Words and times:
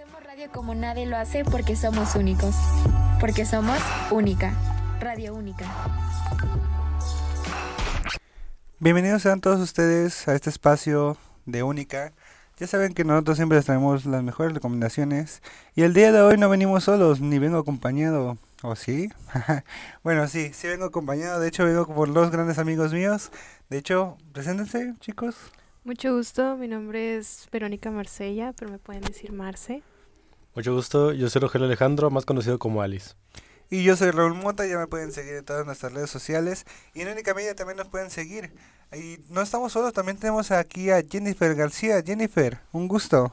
Hacemos 0.00 0.24
radio 0.24 0.50
como 0.50 0.74
nadie 0.74 1.04
lo 1.04 1.18
hace 1.18 1.44
porque 1.44 1.76
somos 1.76 2.14
únicos. 2.14 2.54
Porque 3.20 3.44
somos 3.44 3.78
única. 4.10 4.54
Radio 4.98 5.34
única. 5.34 5.66
Bienvenidos 8.78 9.20
sean 9.20 9.42
todos 9.42 9.60
ustedes 9.60 10.26
a 10.26 10.34
este 10.34 10.48
espacio 10.48 11.18
de 11.44 11.62
única. 11.62 12.14
Ya 12.56 12.66
saben 12.66 12.94
que 12.94 13.04
nosotros 13.04 13.36
siempre 13.36 13.58
les 13.58 13.66
traemos 13.66 14.06
las 14.06 14.22
mejores 14.22 14.54
recomendaciones. 14.54 15.42
Y 15.74 15.82
el 15.82 15.92
día 15.92 16.12
de 16.12 16.22
hoy 16.22 16.38
no 16.38 16.48
venimos 16.48 16.84
solos, 16.84 17.20
ni 17.20 17.38
vengo 17.38 17.58
acompañado. 17.58 18.38
¿O 18.62 18.76
sí? 18.76 19.10
bueno, 20.02 20.28
sí, 20.28 20.54
sí 20.54 20.66
vengo 20.66 20.86
acompañado. 20.86 21.40
De 21.40 21.48
hecho, 21.48 21.66
vengo 21.66 21.86
por 21.86 22.10
dos 22.10 22.30
grandes 22.30 22.58
amigos 22.58 22.94
míos. 22.94 23.30
De 23.68 23.76
hecho, 23.76 24.16
preséntense, 24.32 24.94
chicos. 25.00 25.36
Mucho 25.84 26.14
gusto, 26.14 26.56
mi 26.56 26.68
nombre 26.68 27.16
es 27.16 27.48
Verónica 27.52 27.90
Marsella, 27.90 28.54
pero 28.58 28.70
me 28.70 28.78
pueden 28.78 29.02
decir 29.02 29.32
Marce. 29.32 29.82
Mucho 30.54 30.74
gusto, 30.74 31.12
yo 31.12 31.30
soy 31.30 31.40
Rogelio 31.42 31.66
Alejandro, 31.66 32.10
más 32.10 32.24
conocido 32.24 32.58
como 32.58 32.82
Alice. 32.82 33.14
Y 33.70 33.84
yo 33.84 33.94
soy 33.94 34.10
Raúl 34.10 34.34
Mota, 34.34 34.66
ya 34.66 34.78
me 34.78 34.88
pueden 34.88 35.12
seguir 35.12 35.34
en 35.34 35.44
todas 35.44 35.64
nuestras 35.64 35.92
redes 35.92 36.10
sociales. 36.10 36.66
Y 36.92 37.02
en 37.02 37.08
Única 37.08 37.34
Media 37.34 37.54
también 37.54 37.76
nos 37.76 37.86
pueden 37.86 38.10
seguir. 38.10 38.52
Y 38.92 39.20
no 39.28 39.42
estamos 39.42 39.72
solos, 39.72 39.92
también 39.92 40.18
tenemos 40.18 40.50
aquí 40.50 40.90
a 40.90 41.02
Jennifer 41.08 41.54
García. 41.54 42.02
Jennifer, 42.04 42.58
un 42.72 42.88
gusto. 42.88 43.32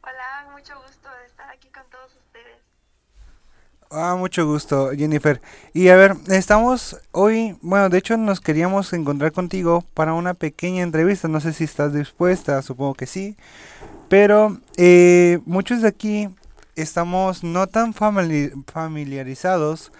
Hola, 0.00 0.48
mucho 0.52 0.72
gusto 0.86 1.10
de 1.20 1.26
estar 1.26 1.50
aquí 1.50 1.68
con 1.68 1.82
todos 1.90 2.16
ustedes. 2.16 2.62
Ah, 3.96 4.16
mucho 4.16 4.44
gusto, 4.44 4.90
Jennifer. 4.90 5.40
Y 5.72 5.86
a 5.88 5.94
ver, 5.94 6.16
estamos 6.28 6.98
hoy, 7.12 7.56
bueno, 7.62 7.88
de 7.88 7.98
hecho 7.98 8.16
nos 8.16 8.40
queríamos 8.40 8.92
encontrar 8.92 9.30
contigo 9.30 9.84
para 9.94 10.14
una 10.14 10.34
pequeña 10.34 10.82
entrevista. 10.82 11.28
No 11.28 11.40
sé 11.40 11.52
si 11.52 11.62
estás 11.62 11.92
dispuesta, 11.94 12.60
supongo 12.62 12.94
que 12.94 13.06
sí. 13.06 13.36
Pero 14.08 14.58
eh, 14.76 15.38
muchos 15.46 15.82
de 15.82 15.88
aquí 15.88 16.28
estamos 16.74 17.44
no 17.44 17.68
tan 17.68 17.94
familiarizados 17.94 19.92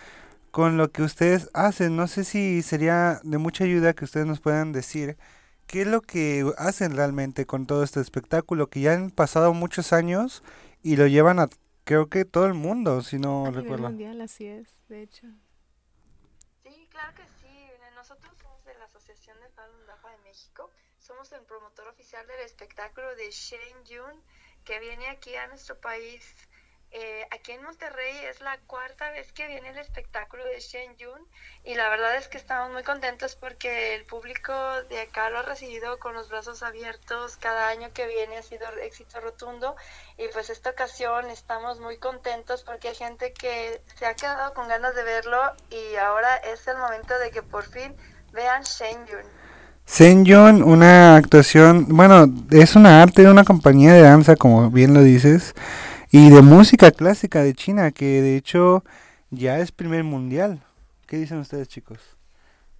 con 0.50 0.76
lo 0.76 0.90
que 0.90 1.02
ustedes 1.02 1.48
hacen. 1.54 1.94
No 1.94 2.08
sé 2.08 2.24
si 2.24 2.62
sería 2.62 3.20
de 3.22 3.38
mucha 3.38 3.62
ayuda 3.62 3.92
que 3.92 4.06
ustedes 4.06 4.26
nos 4.26 4.40
puedan 4.40 4.72
decir 4.72 5.16
qué 5.68 5.82
es 5.82 5.86
lo 5.86 6.00
que 6.00 6.44
hacen 6.58 6.96
realmente 6.96 7.46
con 7.46 7.66
todo 7.66 7.84
este 7.84 8.00
espectáculo, 8.00 8.68
que 8.68 8.80
ya 8.80 8.94
han 8.94 9.10
pasado 9.10 9.54
muchos 9.54 9.92
años 9.92 10.42
y 10.82 10.96
lo 10.96 11.06
llevan 11.06 11.38
a 11.38 11.48
creo 11.84 12.08
que 12.08 12.24
todo 12.24 12.46
el 12.46 12.54
mundo, 12.54 13.02
si 13.02 13.18
no 13.18 13.46
A 13.46 13.50
recuerdo. 13.50 13.88
nivel 13.88 14.10
mundial, 14.10 14.20
así 14.20 14.46
es, 14.46 14.80
de 14.88 15.02
hecho. 15.02 15.26
Sí, 16.62 16.88
claro 16.90 17.14
que 17.14 17.22
sí. 17.40 17.70
Nosotros 17.94 18.34
somos 18.42 18.62
de 18.64 18.74
la 18.74 18.84
Asociación 18.84 19.38
de 19.40 19.48
Falun 19.50 19.86
Dafa 19.86 20.10
de 20.10 20.18
México. 20.18 20.70
Somos 20.98 21.30
el 21.32 21.42
promotor 21.42 21.88
oficial 21.88 22.26
del 22.26 22.40
espectáculo 22.40 23.14
de 23.16 23.30
Shen 23.30 23.84
Yun, 23.84 24.22
que 24.64 24.78
viene 24.80 25.06
aquí 25.08 25.34
a 25.36 25.46
nuestro 25.46 25.80
país. 25.80 26.22
Eh, 26.96 27.26
aquí 27.32 27.50
en 27.50 27.64
Monterrey 27.64 28.14
es 28.30 28.40
la 28.40 28.56
cuarta 28.68 29.10
vez 29.10 29.32
que 29.32 29.48
viene 29.48 29.70
el 29.70 29.78
espectáculo 29.78 30.44
de 30.44 30.60
Shen 30.60 30.96
Yun 30.96 31.26
y 31.64 31.74
la 31.74 31.88
verdad 31.88 32.14
es 32.14 32.28
que 32.28 32.38
estamos 32.38 32.70
muy 32.70 32.84
contentos 32.84 33.34
porque 33.34 33.96
el 33.96 34.04
público 34.04 34.52
de 34.88 35.00
acá 35.00 35.28
lo 35.28 35.40
ha 35.40 35.42
recibido 35.42 35.98
con 35.98 36.14
los 36.14 36.28
brazos 36.28 36.62
abiertos. 36.62 37.36
Cada 37.36 37.66
año 37.66 37.88
que 37.92 38.06
viene 38.06 38.36
ha 38.36 38.42
sido 38.42 38.64
éxito 38.80 39.18
rotundo 39.20 39.74
y 40.18 40.28
pues 40.28 40.50
esta 40.50 40.70
ocasión 40.70 41.30
estamos 41.30 41.80
muy 41.80 41.96
contentos 41.96 42.62
porque 42.62 42.90
hay 42.90 42.94
gente 42.94 43.32
que 43.32 43.82
se 43.96 44.06
ha 44.06 44.14
quedado 44.14 44.54
con 44.54 44.68
ganas 44.68 44.94
de 44.94 45.02
verlo 45.02 45.40
y 45.70 45.96
ahora 45.96 46.36
es 46.36 46.64
el 46.68 46.76
momento 46.76 47.18
de 47.18 47.32
que 47.32 47.42
por 47.42 47.64
fin 47.64 47.92
vean 48.32 48.62
Shen 48.62 49.04
Yun. 49.06 49.44
Senyun, 49.86 50.62
una 50.62 51.16
actuación, 51.16 51.86
bueno, 51.88 52.26
es 52.52 52.74
una 52.76 53.02
arte 53.02 53.22
de 53.22 53.30
una 53.30 53.44
compañía 53.44 53.92
de 53.92 54.00
danza, 54.00 54.34
como 54.34 54.70
bien 54.70 54.94
lo 54.94 55.02
dices, 55.02 55.54
y 56.16 56.30
de 56.30 56.42
música 56.42 56.92
clásica 56.92 57.42
de 57.42 57.54
China, 57.54 57.90
que 57.90 58.22
de 58.22 58.36
hecho 58.36 58.84
ya 59.30 59.58
es 59.58 59.72
primer 59.72 60.04
mundial. 60.04 60.62
¿Qué 61.08 61.16
dicen 61.16 61.38
ustedes, 61.38 61.66
chicos? 61.66 61.98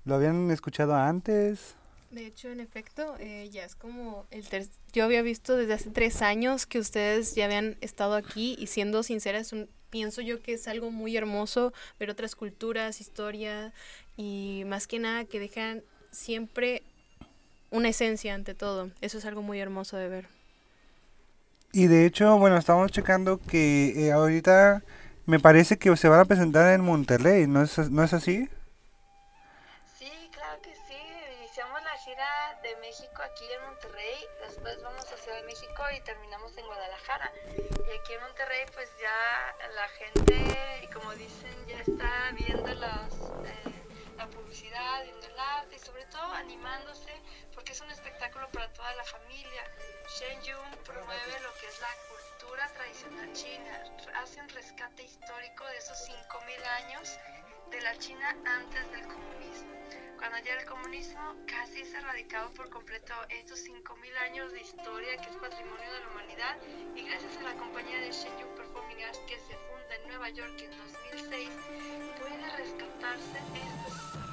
¿Lo 0.05 0.15
habían 0.15 0.53
escuchado 0.53 0.95
antes? 0.95 1.75
De 2.13 2.27
hecho, 2.27 2.51
en 2.51 2.61
efecto, 2.61 3.17
eh, 3.19 3.51
ya 3.53 3.65
es 3.65 3.75
como 3.75 4.25
el 4.31 4.49
ter 4.49 4.69
yo 4.93 5.03
había 5.03 5.21
visto 5.23 5.57
desde 5.57 5.73
hace 5.73 5.91
tres 5.91 6.23
años 6.23 6.65
que 6.65 6.79
ustedes 6.79 7.35
ya 7.35 7.47
habían 7.47 7.77
estado 7.81 8.15
aquí 8.15 8.55
y 8.57 8.69
siendo 8.69 9.03
sincera, 9.03 9.41
es 9.41 9.53
un, 9.53 9.69
pienso 9.91 10.21
yo 10.21 10.41
que 10.41 10.53
es 10.53 10.69
algo 10.69 10.93
muy 10.93 11.17
hermoso 11.17 11.73
ver 11.99 12.11
otras 12.11 12.37
culturas, 12.37 13.01
historia 13.01 13.73
y 14.17 14.63
más 14.67 14.87
que 14.87 15.01
nada 15.01 15.25
que 15.25 15.41
dejan 15.41 15.83
siempre 16.13 16.85
una 17.73 17.89
esencia 17.89 18.33
ante 18.33 18.55
todo. 18.55 18.93
Eso 19.01 19.19
es 19.19 19.25
algo 19.25 19.43
muy 19.43 19.59
hermoso 19.59 19.97
de 19.97 20.09
ver. 20.09 20.44
Y 21.77 21.89
de 21.89 22.07
hecho, 22.07 22.39
bueno, 22.39 22.57
estamos 22.57 22.93
checando 22.93 23.41
que 23.41 24.07
eh, 24.07 24.13
ahorita 24.13 24.85
me 25.27 25.41
parece 25.41 25.77
que 25.77 25.97
se 25.97 26.09
van 26.09 26.21
a 26.21 26.25
presentar 26.25 26.73
en 26.73 26.83
Monterrey, 26.83 27.49
¿no 27.49 27.63
es, 27.63 27.91
¿no 27.91 28.05
es 28.05 28.13
así? 28.13 28.49
Sí, 29.99 30.31
claro 30.31 30.63
que 30.63 30.73
sí. 30.73 30.95
Iniciamos 31.41 31.83
la 31.83 31.99
gira 31.99 32.61
de 32.63 32.77
México 32.77 33.21
aquí 33.23 33.47
en 33.59 33.67
Monterrey, 33.67 34.23
después 34.47 34.81
vamos 34.85 35.05
a 35.13 35.17
Ciudad 35.17 35.41
de 35.41 35.47
México 35.47 35.83
y 35.97 36.01
terminamos 36.05 36.57
en 36.57 36.65
Guadalajara. 36.65 37.33
Y 37.59 37.99
aquí 37.99 38.13
en 38.13 38.21
Monterrey 38.21 38.67
pues 38.73 38.89
ya 39.03 39.67
la 39.75 39.89
gente, 39.99 40.89
como 40.95 41.11
dicen, 41.17 41.34
arte 44.73 45.77
y 45.77 45.79
sobre 45.79 46.05
todo 46.07 46.33
animándose 46.33 47.13
porque 47.55 47.73
es 47.73 47.81
un 47.81 47.91
espectáculo 47.91 48.49
para 48.51 48.73
toda 48.73 48.95
la 48.95 49.05
familia. 49.05 49.65
Shen 50.19 50.41
Yun 50.43 50.85
promueve 50.85 51.41
lo 51.41 51.53
que 51.61 51.67
es 51.67 51.81
la 51.81 51.95
cultura 52.09 52.69
tradicional 52.69 53.33
china, 53.33 53.85
hace 54.17 54.41
un 54.41 54.49
rescate 54.49 55.03
histórico 55.03 55.67
de 55.67 55.77
esos 55.79 56.09
5.000 56.09 56.67
años 56.85 57.19
de 57.71 57.81
la 57.83 57.97
China 57.99 58.37
antes 58.47 58.91
del 58.91 59.07
comunismo. 59.07 59.75
Cuando 60.19 60.39
ya 60.39 60.55
el 60.55 60.65
comunismo 60.65 61.35
casi 61.47 61.85
se 61.85 61.99
erradicado 61.99 62.51
por 62.55 62.71
completo 62.71 63.15
estos 63.29 63.61
5.000 63.61 64.17
años 64.19 64.53
de 64.53 64.61
historia 64.61 65.17
que 65.19 65.31
es 65.31 65.37
patrimonio 65.37 65.93
de 65.93 66.01
la 66.01 66.09
humanidad 66.09 66.57
y 66.95 67.07
gracias 67.07 67.37
a 67.39 67.43
la 67.43 67.55
compañía 67.55 68.01
de 68.01 68.11
Shen 68.11 68.39
Yun 68.39 68.55
Performing 68.55 69.05
Arts 69.05 69.19
que 69.27 69.39
se 69.39 69.57
funda 69.57 69.95
en 69.97 70.09
Nueva 70.09 70.31
York 70.31 70.61
en 70.61 70.79
2006 70.79 71.51
puede 72.19 72.57
rescatarse 72.57 73.39
estos 73.55 74.24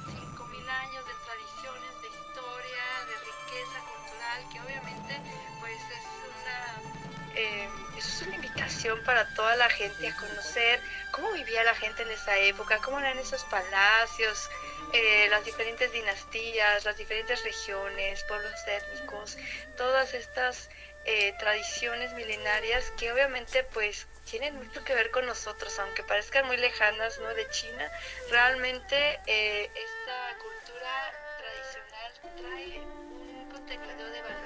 cultural 4.52 4.52
que 4.52 4.60
obviamente 4.60 5.20
pues 5.60 5.78
es 5.78 6.06
una, 6.28 7.38
eh, 7.40 7.68
es 7.96 8.22
una 8.22 8.36
invitación 8.36 9.02
para 9.04 9.26
toda 9.34 9.56
la 9.56 9.68
gente 9.70 10.08
a 10.08 10.16
conocer 10.16 10.80
cómo 11.10 11.30
vivía 11.32 11.62
la 11.64 11.74
gente 11.74 12.02
en 12.02 12.10
esa 12.10 12.36
época, 12.38 12.78
cómo 12.78 12.98
eran 12.98 13.18
esos 13.18 13.44
palacios, 13.44 14.50
eh, 14.92 15.28
las 15.30 15.44
diferentes 15.44 15.92
dinastías, 15.92 16.84
las 16.84 16.96
diferentes 16.96 17.42
regiones, 17.44 18.24
pueblos 18.24 18.52
étnicos, 18.66 19.36
todas 19.76 20.14
estas 20.14 20.68
eh, 21.04 21.34
tradiciones 21.38 22.12
milenarias 22.14 22.90
que 22.98 23.12
obviamente 23.12 23.64
pues 23.64 24.06
tienen 24.30 24.56
mucho 24.56 24.84
que 24.84 24.94
ver 24.94 25.10
con 25.10 25.26
nosotros, 25.26 25.78
aunque 25.80 26.02
parezcan 26.04 26.46
muy 26.46 26.56
lejanas 26.56 27.18
¿no? 27.18 27.28
de 27.34 27.48
China, 27.50 27.90
realmente 28.30 29.14
esta 29.26 30.38
cultura 30.38 31.12
tradicional 31.38 32.12
trae 32.36 32.78
un 32.80 33.50
contenido 33.50 34.10
de 34.10 34.22
valores 34.22 34.41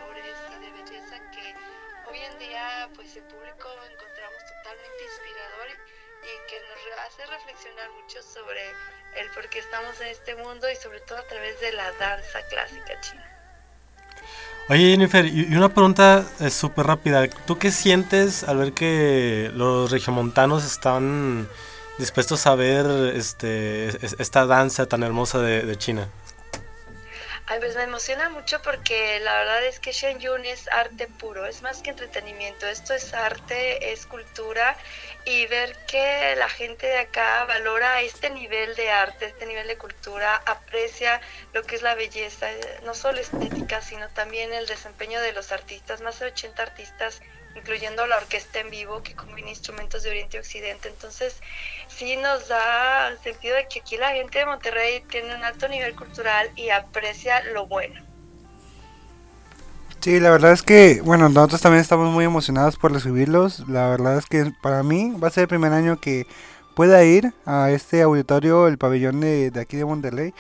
hoy 2.17 2.23
en 2.33 2.39
día 2.39 2.89
pues 2.95 3.15
el 3.17 3.23
público 3.25 3.69
encontramos 3.93 4.41
totalmente 4.49 5.01
inspirador 5.05 5.69
y 6.25 6.33
que 6.49 6.57
nos 6.65 6.81
hace 7.05 7.27
reflexionar 7.27 7.91
mucho 8.01 8.23
sobre 8.23 8.61
el 9.21 9.31
por 9.35 9.49
qué 9.51 9.59
estamos 9.59 10.01
en 10.01 10.09
este 10.09 10.35
mundo 10.37 10.67
y 10.71 10.77
sobre 10.77 11.01
todo 11.01 11.19
a 11.19 11.27
través 11.27 11.61
de 11.61 11.73
la 11.73 11.93
danza 11.93 12.39
clásica 12.49 13.01
china. 13.01 13.25
Oye 14.69 14.91
Jennifer, 14.93 15.27
y 15.27 15.55
una 15.55 15.69
pregunta 15.69 16.25
eh, 16.41 16.51
súper 16.51 16.87
rápida. 16.87 17.29
¿Tú 17.47 17.59
qué 17.59 17.71
sientes 17.71 18.45
al 18.45 18.59
ver 18.59 18.73
que 18.73 19.51
los 19.55 19.91
regiomontanos 19.91 20.65
están 20.65 21.49
dispuestos 21.99 22.47
a 22.47 22.55
ver 22.55 22.87
este, 23.15 23.89
esta 24.23 24.47
danza 24.47 24.87
tan 24.87 25.03
hermosa 25.03 25.39
de, 25.41 25.63
de 25.63 25.77
China? 25.77 26.09
Ay, 27.49 27.61
pues 27.61 27.77
me 27.77 27.85
emociona 27.85 28.29
mucho 28.29 28.61
porque 28.61 29.21
la 29.21 29.37
verdad 29.37 29.65
es 29.65 29.79
que 29.79 29.93
Shen 29.93 30.19
Yun 30.19 30.45
es 30.45 30.67
arte 30.67 31.07
puro, 31.07 31.47
es 31.47 31.63
más 31.63 31.81
que 31.81 31.91
entretenimiento, 31.91 32.67
esto 32.67 32.93
es 32.93 33.15
arte, 33.15 33.93
es 33.93 34.05
cultura 34.07 34.77
y 35.25 35.47
ver 35.47 35.77
que 35.87 36.35
la 36.37 36.49
gente 36.49 36.89
de 36.89 36.99
acá 36.99 37.45
valora 37.45 38.03
este 38.03 38.31
nivel 38.31 38.75
de 38.75 38.91
arte, 38.91 39.27
este 39.27 39.47
nivel 39.47 39.69
de 39.69 39.79
cultura, 39.79 40.43
aprecia 40.45 41.21
lo 41.53 41.63
que 41.63 41.77
es 41.77 41.83
la 41.83 41.95
belleza, 41.95 42.49
no 42.83 42.95
solo 42.95 43.21
estética, 43.21 43.81
sino 43.81 44.09
también 44.09 44.53
el 44.53 44.67
desempeño 44.67 45.21
de 45.21 45.33
los 45.33 45.53
artistas, 45.53 46.01
más 46.01 46.19
de 46.19 46.27
80 46.27 46.61
artistas 46.61 47.23
incluyendo 47.57 48.07
la 48.07 48.17
orquesta 48.17 48.61
en 48.61 48.71
vivo 48.71 49.03
que 49.03 49.15
combina 49.15 49.49
instrumentos 49.49 50.03
de 50.03 50.11
Oriente 50.11 50.37
y 50.37 50.41
Occidente. 50.41 50.89
Entonces, 50.89 51.41
sí 51.89 52.17
nos 52.17 52.49
da 52.49 53.09
el 53.09 53.19
sentido 53.19 53.57
de 53.57 53.67
que 53.69 53.81
aquí 53.81 53.97
la 53.97 54.11
gente 54.11 54.39
de 54.39 54.47
Monterrey 54.47 55.03
tiene 55.11 55.35
un 55.35 55.45
alto 55.45 55.69
nivel 55.69 55.95
cultural 55.95 56.51
y 56.57 56.71
aprecia 56.71 57.43
lo 57.53 57.67
bueno. 57.67 58.01
Sí, 60.01 60.21
la 60.21 60.31
verdad 60.31 60.53
es 60.53 60.63
que, 60.63 61.01
bueno, 61.03 61.29
nosotros 61.29 61.61
también 61.61 61.81
estamos 61.81 62.13
muy 62.13 62.25
emocionados 62.25 62.77
por 62.77 62.93
recibirlos. 62.93 63.69
La 63.69 63.89
verdad 63.89 64.19
es 64.19 64.27
que 64.27 64.53
para 64.63 64.83
mí 64.83 65.13
va 65.23 65.29
a 65.29 65.33
ser 65.33 65.43
el 65.43 65.49
primer 65.49 65.73
año 65.73 66.01
que 66.01 66.27
pueda 66.77 67.03
ir 67.05 67.33
a 67.45 67.71
este 67.71 68.03
auditorio, 68.03 68.69
el 68.69 68.79
pabellón 68.79 69.21
de, 69.21 69.51
de 69.51 69.61
aquí 69.61 69.77
de 69.77 69.85
Monterrey. 69.85 70.33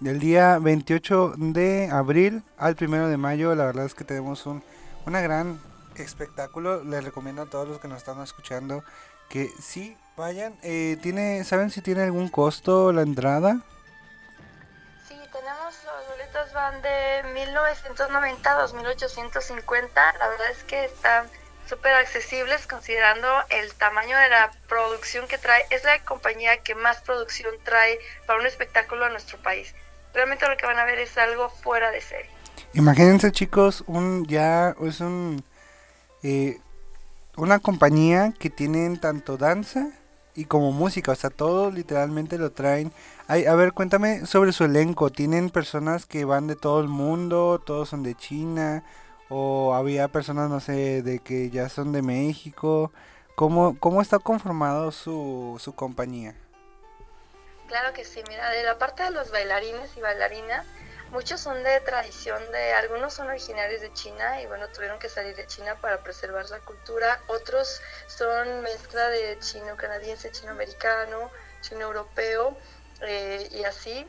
Del 0.00 0.18
día 0.18 0.58
28 0.58 1.34
de 1.36 1.88
abril 1.92 2.42
al 2.56 2.76
1 2.80 3.08
de 3.08 3.16
mayo, 3.18 3.54
la 3.54 3.66
verdad 3.66 3.84
es 3.84 3.94
que 3.94 4.04
tenemos 4.04 4.46
un 4.46 4.62
una 5.06 5.20
gran 5.20 5.58
espectáculo. 5.96 6.82
Les 6.84 7.04
recomiendo 7.04 7.42
a 7.42 7.46
todos 7.46 7.68
los 7.68 7.80
que 7.80 7.88
nos 7.88 7.98
están 7.98 8.20
escuchando 8.22 8.84
que 9.28 9.50
sí 9.60 9.96
vayan. 10.16 10.58
Eh, 10.62 10.98
¿tiene, 11.02 11.42
¿Saben 11.44 11.70
si 11.70 11.80
tiene 11.80 12.02
algún 12.02 12.28
costo 12.28 12.92
la 12.92 13.02
entrada? 13.02 13.60
Sí, 15.08 15.16
tenemos 15.32 15.74
los 15.84 16.08
boletos 16.08 16.52
van 16.52 16.82
de 16.82 17.22
1990 17.32 18.52
a 18.52 18.60
2850. 18.60 20.12
La 20.18 20.28
verdad 20.28 20.50
es 20.50 20.62
que 20.64 20.84
están 20.84 21.26
súper 21.66 21.94
accesibles 21.94 22.66
considerando 22.66 23.26
el 23.48 23.72
tamaño 23.74 24.18
de 24.18 24.28
la 24.28 24.50
producción 24.68 25.26
que 25.26 25.38
trae. 25.38 25.64
Es 25.70 25.82
la 25.84 25.98
compañía 26.04 26.58
que 26.58 26.74
más 26.74 27.00
producción 27.00 27.54
trae 27.64 27.98
para 28.26 28.38
un 28.38 28.46
espectáculo 28.46 29.06
a 29.06 29.08
nuestro 29.08 29.38
país. 29.38 29.74
Realmente 30.12 30.46
lo 30.46 30.56
que 30.58 30.66
van 30.66 30.78
a 30.78 30.84
ver 30.84 30.98
es 30.98 31.16
algo 31.16 31.48
fuera 31.48 31.90
de 31.90 32.02
serie. 32.02 32.30
Imagínense 32.74 33.32
chicos, 33.32 33.82
un 33.86 34.26
ya 34.26 34.74
es 34.80 35.00
un 35.00 35.42
eh, 36.22 36.60
una 37.36 37.58
compañía 37.58 38.32
que 38.38 38.50
tienen 38.50 39.00
tanto 39.00 39.36
danza 39.36 39.90
y 40.34 40.46
como 40.46 40.72
música, 40.72 41.12
o 41.12 41.14
sea, 41.14 41.30
todo 41.30 41.70
literalmente 41.70 42.38
lo 42.38 42.52
traen. 42.52 42.92
Ay, 43.26 43.44
a 43.46 43.54
ver, 43.54 43.72
cuéntame 43.72 44.26
sobre 44.26 44.52
su 44.52 44.64
elenco. 44.64 45.10
¿Tienen 45.10 45.50
personas 45.50 46.06
que 46.06 46.24
van 46.24 46.46
de 46.46 46.56
todo 46.56 46.80
el 46.80 46.88
mundo? 46.88 47.62
¿Todos 47.64 47.90
son 47.90 48.02
de 48.02 48.14
China? 48.14 48.84
¿O 49.28 49.74
había 49.74 50.08
personas, 50.08 50.48
no 50.50 50.60
sé, 50.60 51.02
de 51.02 51.18
que 51.18 51.50
ya 51.50 51.68
son 51.68 51.92
de 51.92 52.02
México? 52.02 52.92
¿Cómo, 53.34 53.78
cómo 53.78 54.02
está 54.02 54.18
conformado 54.18 54.92
su, 54.92 55.56
su 55.60 55.74
compañía? 55.74 56.34
Claro 57.68 57.94
que 57.94 58.04
sí, 58.04 58.20
mira, 58.28 58.50
de 58.50 58.62
la 58.64 58.78
parte 58.78 59.02
de 59.02 59.10
los 59.10 59.30
bailarines 59.30 59.96
y 59.96 60.00
bailarinas, 60.00 60.66
muchos 61.12 61.40
son 61.40 61.62
de 61.62 61.78
tradición 61.80 62.40
de, 62.52 62.72
algunos 62.72 63.12
son 63.14 63.28
originarios 63.28 63.82
de 63.82 63.92
China 63.92 64.40
y 64.40 64.46
bueno, 64.46 64.66
tuvieron 64.68 64.98
que 64.98 65.08
salir 65.08 65.36
de 65.36 65.46
China 65.46 65.78
para 65.80 66.02
preservar 66.02 66.48
la 66.50 66.58
cultura, 66.60 67.20
otros 67.28 67.80
son 68.08 68.62
mezcla 68.62 69.08
de 69.08 69.38
chino 69.38 69.76
canadiense, 69.76 70.32
chino 70.32 70.52
americano, 70.52 71.30
chino 71.60 71.82
europeo 71.82 72.56
eh, 73.02 73.46
y 73.52 73.62
así. 73.64 74.08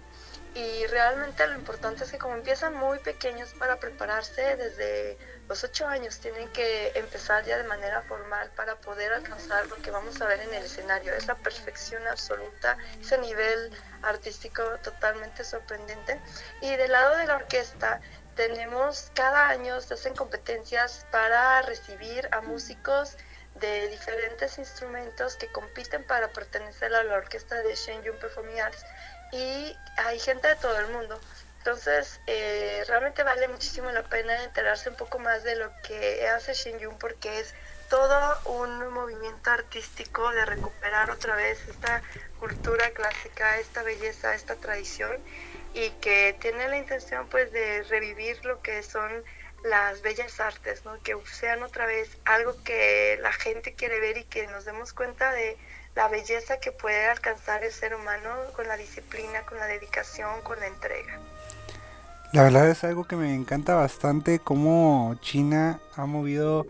Y 0.56 0.86
realmente 0.88 1.48
lo 1.48 1.56
importante 1.56 2.04
es 2.04 2.12
que 2.12 2.20
como 2.20 2.36
empiezan 2.36 2.76
muy 2.76 3.00
pequeños 3.00 3.54
para 3.56 3.80
prepararse 3.80 4.56
desde 4.56 5.18
los 5.48 5.64
ocho 5.64 5.88
años 5.88 6.20
tienen 6.20 6.48
que 6.50 6.92
empezar 6.94 7.44
ya 7.44 7.58
de 7.58 7.64
manera 7.64 8.04
formal 8.04 8.52
para 8.56 8.76
poder 8.76 9.14
alcanzar 9.14 9.66
lo 9.68 9.76
que 9.78 9.90
vamos 9.90 10.22
a 10.22 10.28
ver 10.28 10.42
en 10.42 10.54
el 10.54 10.64
escenario. 10.64 11.14
Es 11.16 11.26
la 11.26 11.36
perfección 11.36 12.08
absoluta, 12.08 12.78
ese 13.02 13.18
nivel 13.18 13.72
artístico 14.04 14.64
totalmente 14.84 15.44
sorprendente. 15.44 16.20
Y 16.62 16.76
del 16.76 16.92
lado 16.92 17.18
de 17.18 17.26
la 17.26 17.38
orquesta 17.38 18.00
tenemos 18.36 19.12
cada 19.16 19.50
año 19.50 19.80
se 19.82 19.96
hacen 19.96 20.16
competencias 20.16 21.06
para 21.12 21.62
recibir 21.64 22.28
a 22.32 22.42
músicos 22.42 23.18
de 23.56 23.88
diferentes 23.90 24.58
instrumentos 24.58 25.36
que 25.36 25.52
compiten 25.52 26.04
para 26.06 26.30
pertenecer 26.30 26.94
a 26.94 27.04
la 27.04 27.16
orquesta 27.16 27.62
de 27.62 27.76
Shenyun 27.76 28.18
Performing 28.18 28.60
Arts 28.62 28.84
y 29.34 29.76
hay 29.98 30.20
gente 30.20 30.48
de 30.48 30.56
todo 30.56 30.78
el 30.80 30.88
mundo. 30.90 31.20
Entonces, 31.58 32.20
eh, 32.28 32.84
realmente 32.88 33.24
vale 33.24 33.48
muchísimo 33.48 33.90
la 33.92 34.04
pena 34.04 34.44
enterarse 34.44 34.90
un 34.90 34.96
poco 34.96 35.18
más 35.18 35.44
de 35.44 35.56
lo 35.56 35.72
que 35.82 36.28
hace 36.28 36.54
Shin 36.54 36.78
porque 37.00 37.40
es 37.40 37.54
todo 37.90 38.40
un 38.46 38.90
movimiento 38.90 39.50
artístico 39.50 40.30
de 40.32 40.46
recuperar 40.46 41.10
otra 41.10 41.36
vez 41.36 41.60
esta 41.68 42.02
cultura 42.40 42.92
clásica, 42.92 43.60
esta 43.60 43.84
belleza, 43.84 44.36
esta 44.36 44.56
tradición 44.56 45.18
y 45.74 45.90
que 46.02 46.36
tiene 46.40 46.68
la 46.68 46.78
intención 46.78 47.28
pues 47.30 47.52
de 47.52 47.84
revivir 47.84 48.44
lo 48.46 48.62
que 48.62 48.84
son 48.84 49.24
las 49.64 50.02
bellas 50.02 50.40
artes, 50.40 50.84
¿no? 50.86 51.02
que 51.02 51.16
sean 51.32 51.64
otra 51.64 51.86
vez 51.86 52.18
algo 52.26 52.62
que 52.64 53.18
la 53.22 53.32
gente 53.32 53.74
quiere 53.74 54.00
ver 54.00 54.18
y 54.18 54.26
que 54.26 54.48
nos 54.48 54.66
demos 54.66 54.92
cuenta 54.92 55.32
de 55.32 55.58
la 55.96 56.08
belleza 56.08 56.60
que 56.60 56.72
puede 56.72 57.08
alcanzar 57.08 57.64
el 57.64 57.72
ser 57.72 57.96
humano 57.96 58.30
con 58.56 58.68
la 58.68 58.78
disciplina, 58.78 59.44
con 59.46 59.58
la 59.58 59.66
dedicación, 59.66 60.42
con 60.42 60.60
la 60.60 60.68
entrega. 60.68 61.20
La 62.32 62.44
verdad 62.44 62.68
es 62.70 62.84
algo 62.84 63.04
que 63.04 63.16
me 63.16 63.34
encanta 63.36 63.76
bastante 63.76 64.40
cómo 64.40 65.16
China 65.22 65.80
ha 65.96 66.06
movido 66.08 66.66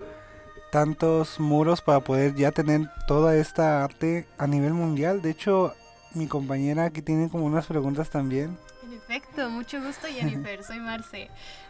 tantos 0.72 1.40
muros 1.40 1.82
para 1.82 2.02
poder 2.02 2.36
ya 2.36 2.52
tener 2.52 2.90
toda 3.08 3.38
esta 3.38 3.84
arte 3.84 4.28
a 4.38 4.46
nivel 4.46 4.74
mundial. 4.74 5.22
De 5.22 5.30
hecho, 5.30 5.74
mi 6.14 6.28
compañera 6.28 6.86
aquí 6.86 7.02
tiene 7.02 7.30
como 7.30 7.46
unas 7.46 7.66
preguntas 7.66 8.10
también. 8.10 8.58
En 8.84 8.94
efecto, 8.94 9.50
mucho 9.50 9.82
gusto 9.82 10.08
Jennifer, 10.08 10.64
soy 10.64 10.80
Marce. 10.80 11.30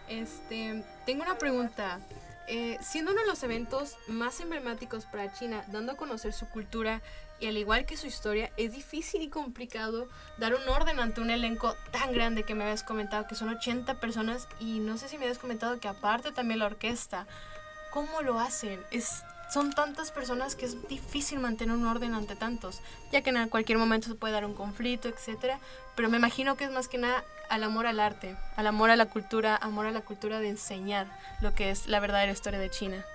Este, 0.10 0.84
tengo 1.06 1.24
una 1.24 1.38
pregunta. 1.38 2.00
Eh, 2.48 2.78
siendo 2.82 3.12
uno 3.12 3.22
de 3.22 3.28
los 3.28 3.42
eventos 3.44 3.96
más 4.08 4.40
emblemáticos 4.42 5.06
para 5.06 5.32
China, 5.34 5.64
dando 5.68 5.94
a 5.94 5.98
conocer 5.98 6.34
su 6.34 6.48
cultura 6.50 7.02
y 7.40 7.48
al 7.48 7.58
igual 7.58 7.86
que 7.86 7.98
su 7.98 8.08
historia, 8.08 8.52
es 8.58 8.74
difícil 8.74 9.22
y 9.22 9.30
complicado 9.30 10.10
dar 10.38 10.54
un 10.54 10.68
orden 10.68 11.00
ante 11.00 11.22
un 11.22 11.30
elenco 11.30 11.76
tan 11.92 12.12
grande 12.12 12.44
que 12.44 12.56
me 12.56 12.64
habías 12.64 12.84
comentado, 12.84 13.28
que 13.28 13.36
son 13.36 13.50
80 13.50 14.00
personas 14.00 14.48
y 14.60 14.80
no 14.80 14.98
sé 14.98 15.08
si 15.08 15.18
me 15.18 15.26
habías 15.26 15.40
comentado 15.40 15.80
que 15.80 15.88
aparte 15.88 16.32
también 16.32 16.60
la 16.60 16.66
orquesta. 16.66 17.28
¿Cómo 17.92 18.22
lo 18.22 18.40
hacen? 18.40 18.82
Es 18.92 19.24
son 19.54 19.72
tantas 19.72 20.10
personas 20.10 20.56
que 20.56 20.66
es 20.66 20.88
difícil 20.88 21.38
mantener 21.38 21.76
un 21.76 21.86
orden 21.86 22.16
ante 22.16 22.36
tantos, 22.36 22.82
ya 23.12 23.22
que 23.22 23.30
en 23.30 23.50
cualquier 23.50 23.78
momento 23.78 24.08
se 24.08 24.16
puede 24.16 24.34
dar 24.34 24.46
un 24.46 24.56
conflicto, 24.56 25.08
etcétera, 25.10 25.60
pero 25.96 26.10
me 26.10 26.18
imagino 26.18 26.58
que 26.58 26.64
es 26.64 26.72
más 26.72 26.88
que 26.88 26.98
nada 26.98 27.24
al 27.54 27.64
amor 27.64 27.86
al 27.86 28.00
arte, 28.00 28.36
al 28.56 28.66
amor 28.66 28.90
a 28.90 28.96
la 28.96 29.06
cultura, 29.06 29.56
amor 29.56 29.86
a 29.86 29.92
la 29.92 30.02
cultura 30.02 30.40
de 30.40 30.50
enseñar 30.50 31.06
lo 31.40 31.54
que 31.54 31.70
es 31.70 31.86
la 31.86 32.00
verdadera 32.00 32.32
historia 32.32 32.58
de 32.58 32.72
China. 32.72 33.06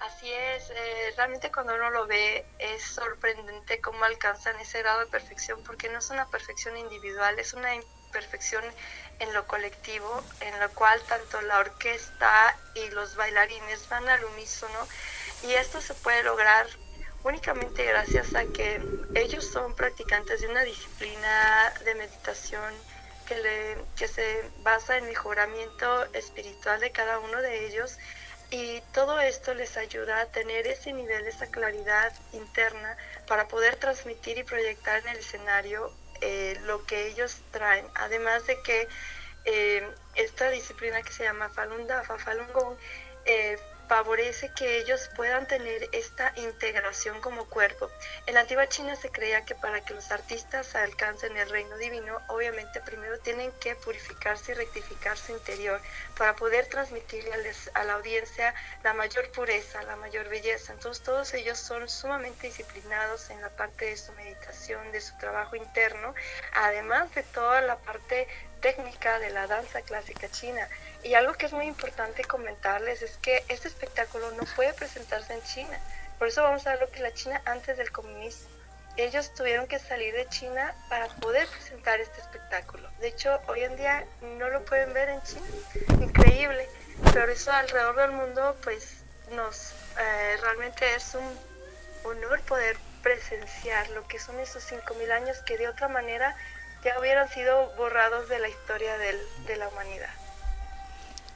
Así 0.00 0.28
es, 0.32 0.70
eh, 0.70 1.14
realmente 1.16 1.52
cuando 1.52 1.72
uno 1.76 1.90
lo 1.90 2.08
ve 2.08 2.44
es 2.58 2.82
sorprendente 2.82 3.80
cómo 3.80 4.02
alcanzan 4.02 4.58
ese 4.58 4.80
grado 4.80 5.00
de 5.00 5.06
perfección, 5.06 5.62
porque 5.62 5.88
no 5.88 6.00
es 6.00 6.10
una 6.10 6.26
perfección 6.26 6.76
individual, 6.76 7.38
es 7.38 7.54
una 7.54 7.68
perfección 8.10 8.64
en 9.20 9.32
lo 9.34 9.46
colectivo, 9.46 10.24
en 10.40 10.58
lo 10.58 10.68
cual 10.70 11.00
tanto 11.06 11.40
la 11.42 11.60
orquesta 11.60 12.56
y 12.74 12.90
los 12.90 13.14
bailarines 13.14 13.88
van 13.88 14.08
al 14.08 14.24
unísono 14.24 14.88
y 15.44 15.52
esto 15.52 15.80
se 15.80 15.94
puede 15.94 16.24
lograr 16.24 16.66
únicamente 17.24 17.84
gracias 17.84 18.34
a 18.34 18.44
que 18.44 18.80
ellos 19.14 19.44
son 19.44 19.74
practicantes 19.74 20.40
de 20.40 20.48
una 20.48 20.62
disciplina 20.62 21.72
de 21.84 21.94
meditación 21.94 22.74
que, 23.26 23.36
le, 23.36 23.76
que 23.96 24.08
se 24.08 24.44
basa 24.62 24.96
en 24.96 25.06
mejoramiento 25.06 26.04
espiritual 26.14 26.80
de 26.80 26.90
cada 26.90 27.18
uno 27.18 27.40
de 27.40 27.66
ellos 27.66 27.98
y 28.50 28.80
todo 28.92 29.20
esto 29.20 29.54
les 29.54 29.76
ayuda 29.76 30.20
a 30.20 30.26
tener 30.26 30.66
ese 30.66 30.92
nivel, 30.92 31.26
esa 31.26 31.46
claridad 31.46 32.12
interna 32.32 32.96
para 33.28 33.46
poder 33.46 33.76
transmitir 33.76 34.38
y 34.38 34.42
proyectar 34.42 35.00
en 35.02 35.08
el 35.08 35.18
escenario 35.18 35.92
eh, 36.20 36.58
lo 36.64 36.84
que 36.84 37.06
ellos 37.06 37.40
traen. 37.52 37.86
Además 37.94 38.46
de 38.46 38.60
que 38.62 38.88
eh, 39.44 39.88
esta 40.16 40.50
disciplina 40.50 41.00
que 41.02 41.12
se 41.12 41.22
llama 41.22 41.48
Falun 41.50 41.86
Dafa, 41.86 42.18
Falun 42.18 42.52
Gong, 42.52 42.76
eh, 43.24 43.56
favorece 43.90 44.52
que 44.52 44.78
ellos 44.78 45.10
puedan 45.16 45.48
tener 45.48 45.88
esta 45.90 46.32
integración 46.36 47.20
como 47.20 47.46
cuerpo. 47.46 47.90
En 48.26 48.34
la 48.34 48.42
antigua 48.42 48.68
China 48.68 48.94
se 48.94 49.10
creía 49.10 49.44
que 49.44 49.56
para 49.56 49.80
que 49.80 49.94
los 49.94 50.12
artistas 50.12 50.76
alcancen 50.76 51.36
el 51.36 51.50
reino 51.50 51.76
divino, 51.76 52.22
obviamente 52.28 52.80
primero 52.82 53.18
tienen 53.18 53.50
que 53.58 53.74
purificarse 53.74 54.52
y 54.52 54.54
rectificar 54.54 55.18
su 55.18 55.32
interior 55.32 55.80
para 56.16 56.36
poder 56.36 56.66
transmitirle 56.66 57.32
a 57.74 57.82
la 57.82 57.94
audiencia 57.94 58.54
la 58.84 58.94
mayor 58.94 59.28
pureza, 59.32 59.82
la 59.82 59.96
mayor 59.96 60.28
belleza. 60.28 60.72
Entonces 60.72 61.02
todos 61.02 61.34
ellos 61.34 61.58
son 61.58 61.88
sumamente 61.88 62.46
disciplinados 62.46 63.28
en 63.30 63.42
la 63.42 63.48
parte 63.48 63.86
de 63.86 63.96
su 63.96 64.12
meditación, 64.12 64.92
de 64.92 65.00
su 65.00 65.18
trabajo 65.18 65.56
interno, 65.56 66.14
además 66.52 67.12
de 67.16 67.24
toda 67.24 67.60
la 67.60 67.76
parte 67.78 68.28
técnica 68.60 69.18
de 69.18 69.30
la 69.30 69.46
danza 69.46 69.82
clásica 69.82 70.30
china. 70.30 70.68
Y 71.02 71.14
algo 71.14 71.34
que 71.34 71.46
es 71.46 71.52
muy 71.52 71.66
importante 71.66 72.24
comentarles 72.24 73.02
es 73.02 73.16
que 73.18 73.44
este 73.48 73.68
espectáculo 73.68 74.30
no 74.32 74.44
puede 74.56 74.72
presentarse 74.74 75.32
en 75.32 75.42
China. 75.42 75.78
Por 76.18 76.28
eso 76.28 76.42
vamos 76.42 76.66
a 76.66 76.70
ver 76.70 76.80
lo 76.80 76.90
que 76.90 77.00
la 77.00 77.12
China 77.12 77.40
antes 77.46 77.76
del 77.76 77.90
comunismo. 77.90 78.48
Ellos 78.96 79.32
tuvieron 79.34 79.66
que 79.66 79.78
salir 79.78 80.14
de 80.14 80.28
China 80.28 80.74
para 80.88 81.08
poder 81.08 81.46
presentar 81.48 82.00
este 82.00 82.20
espectáculo. 82.20 82.90
De 83.00 83.08
hecho, 83.08 83.40
hoy 83.48 83.62
en 83.62 83.76
día 83.76 84.04
no 84.38 84.48
lo 84.50 84.64
pueden 84.64 84.92
ver 84.92 85.08
en 85.08 85.22
China. 85.22 85.46
Increíble. 86.00 86.68
Pero 87.12 87.32
eso 87.32 87.50
alrededor 87.52 87.96
del 87.96 88.12
mundo, 88.12 88.56
pues 88.62 88.96
nos 89.30 89.72
eh, 89.98 90.36
realmente 90.42 90.94
es 90.94 91.14
un 91.14 91.38
honor 92.04 92.40
poder 92.42 92.76
presenciar 93.02 93.88
lo 93.90 94.06
que 94.06 94.18
son 94.18 94.38
esos 94.40 94.70
5.000 94.70 95.10
años 95.10 95.38
que 95.46 95.56
de 95.56 95.68
otra 95.68 95.88
manera 95.88 96.36
ya 96.84 96.98
hubieran 96.98 97.28
sido 97.28 97.70
borrados 97.76 98.28
de 98.28 98.38
la 98.38 98.48
historia 98.48 98.96
del, 98.98 99.16
de 99.46 99.56
la 99.56 99.68
humanidad. 99.68 100.10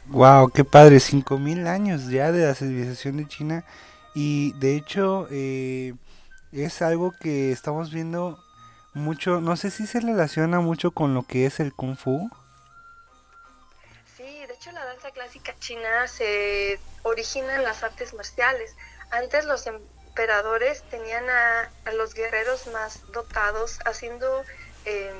Wow, 0.06 0.50
qué 0.50 0.64
padre, 0.64 1.00
cinco 1.00 1.38
mil 1.38 1.66
años 1.66 2.08
ya 2.08 2.30
de 2.30 2.46
la 2.46 2.54
civilización 2.54 3.16
de 3.16 3.26
China 3.26 3.64
y 4.14 4.52
de 4.58 4.76
hecho 4.76 5.26
eh, 5.30 5.94
es 6.52 6.82
algo 6.82 7.12
que 7.12 7.52
estamos 7.52 7.90
viendo 7.90 8.38
mucho, 8.92 9.40
no 9.40 9.56
sé 9.56 9.70
si 9.70 9.86
se 9.86 10.00
relaciona 10.00 10.60
mucho 10.60 10.90
con 10.90 11.14
lo 11.14 11.22
que 11.22 11.46
es 11.46 11.58
el 11.58 11.72
kung 11.72 11.96
fu. 11.96 12.30
Sí, 14.16 14.46
de 14.46 14.52
hecho 14.54 14.72
la 14.72 14.84
danza 14.84 15.10
clásica 15.10 15.54
china 15.58 16.06
se 16.06 16.78
origina 17.02 17.56
en 17.56 17.64
las 17.64 17.82
artes 17.82 18.12
marciales. 18.14 18.76
Antes 19.10 19.46
los 19.46 19.66
emperadores 19.66 20.82
tenían 20.90 21.24
a, 21.28 21.70
a 21.86 21.92
los 21.92 22.14
guerreros 22.14 22.66
más 22.68 23.00
dotados 23.12 23.80
haciendo... 23.84 24.44
Eh, 24.84 25.12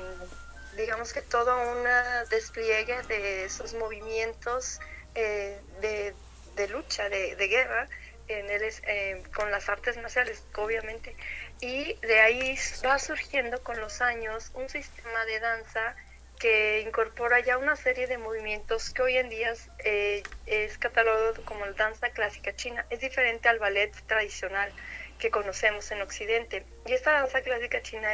digamos 0.77 1.13
que 1.13 1.21
todo 1.21 1.55
un 1.71 1.83
despliegue 2.29 3.01
de 3.03 3.45
esos 3.45 3.73
movimientos 3.73 4.79
eh, 5.15 5.59
de, 5.81 6.13
de, 6.55 6.67
lucha, 6.67 7.09
de, 7.09 7.35
de 7.35 7.47
guerra, 7.47 7.87
eh, 8.27 9.23
con 9.35 9.51
las 9.51 9.69
artes 9.69 9.97
marciales, 9.97 10.43
obviamente. 10.55 11.15
Y 11.61 11.93
de 12.01 12.19
ahí 12.21 12.57
va 12.85 12.97
surgiendo 12.97 13.61
con 13.63 13.79
los 13.79 14.01
años 14.01 14.51
un 14.55 14.67
sistema 14.67 15.25
de 15.25 15.39
danza 15.39 15.95
que 16.39 16.81
incorpora 16.81 17.39
ya 17.39 17.57
una 17.57 17.75
serie 17.75 18.07
de 18.07 18.17
movimientos 18.17 18.91
que 18.93 19.01
hoy 19.03 19.17
en 19.17 19.29
día 19.29 19.53
eh, 19.79 20.23
es 20.47 20.77
catalogado 20.77 21.45
como 21.45 21.65
danza 21.73 22.09
clásica 22.09 22.55
china. 22.55 22.85
Es 22.89 22.99
diferente 22.99 23.47
al 23.47 23.59
ballet 23.59 23.93
tradicional 24.07 24.71
que 25.19 25.29
conocemos 25.29 25.89
en 25.91 26.01
Occidente. 26.01 26.65
Y 26.87 26.93
esta 26.93 27.13
danza 27.13 27.41
clásica 27.41 27.81
china 27.83 28.09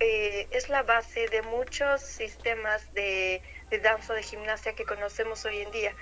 eh, 0.00 0.48
es 0.50 0.68
la 0.68 0.82
base 0.82 1.28
de 1.28 1.42
muchos 1.42 2.00
sistemas 2.00 2.92
de, 2.94 3.42
de, 3.70 3.78
danza, 3.78 4.14
de 4.14 4.22
gimnasia 4.22 4.74
que 4.74 4.84
conocemos 4.84 5.44
hoy 5.44 5.60
en 5.60 5.70
día. 5.70 5.92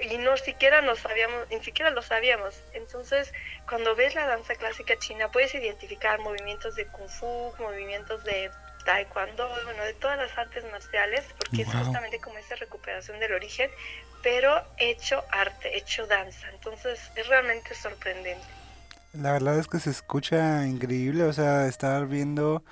Y 0.00 0.16
no 0.18 0.36
siquiera 0.36 0.80
lo 0.80 0.94
sabíamos, 0.94 1.48
ni 1.50 1.62
siquiera 1.62 1.90
lo 1.90 2.02
sabíamos. 2.02 2.62
Entonces, 2.72 3.32
cuando 3.68 3.96
ves 3.96 4.14
la 4.14 4.26
danza 4.26 4.54
clásica 4.54 4.96
china, 4.98 5.30
puedes 5.30 5.54
identificar 5.54 6.20
movimientos 6.20 6.76
de 6.76 6.86
kung 6.86 7.08
fu, 7.08 7.52
movimientos 7.58 8.22
de 8.24 8.50
taekwondo, 8.84 9.48
bueno, 9.64 9.82
de 9.82 9.94
todas 9.94 10.16
las 10.16 10.36
artes 10.38 10.64
marciales, 10.70 11.24
porque 11.36 11.64
wow. 11.64 11.72
es 11.72 11.78
justamente 11.80 12.20
como 12.20 12.38
esa 12.38 12.54
recuperación 12.54 13.18
del 13.18 13.32
origen, 13.32 13.70
pero 14.22 14.62
hecho 14.78 15.24
arte, 15.30 15.76
hecho 15.76 16.06
danza. 16.06 16.48
Entonces, 16.50 17.00
es 17.16 17.26
realmente 17.26 17.74
sorprendente. 17.74 18.46
La 19.14 19.32
verdad 19.32 19.58
es 19.58 19.66
que 19.66 19.80
se 19.80 19.90
escucha 19.90 20.64
increíble, 20.64 21.24
o 21.24 21.32
sea, 21.32 21.66
estar 21.66 22.06
viendo 22.06 22.62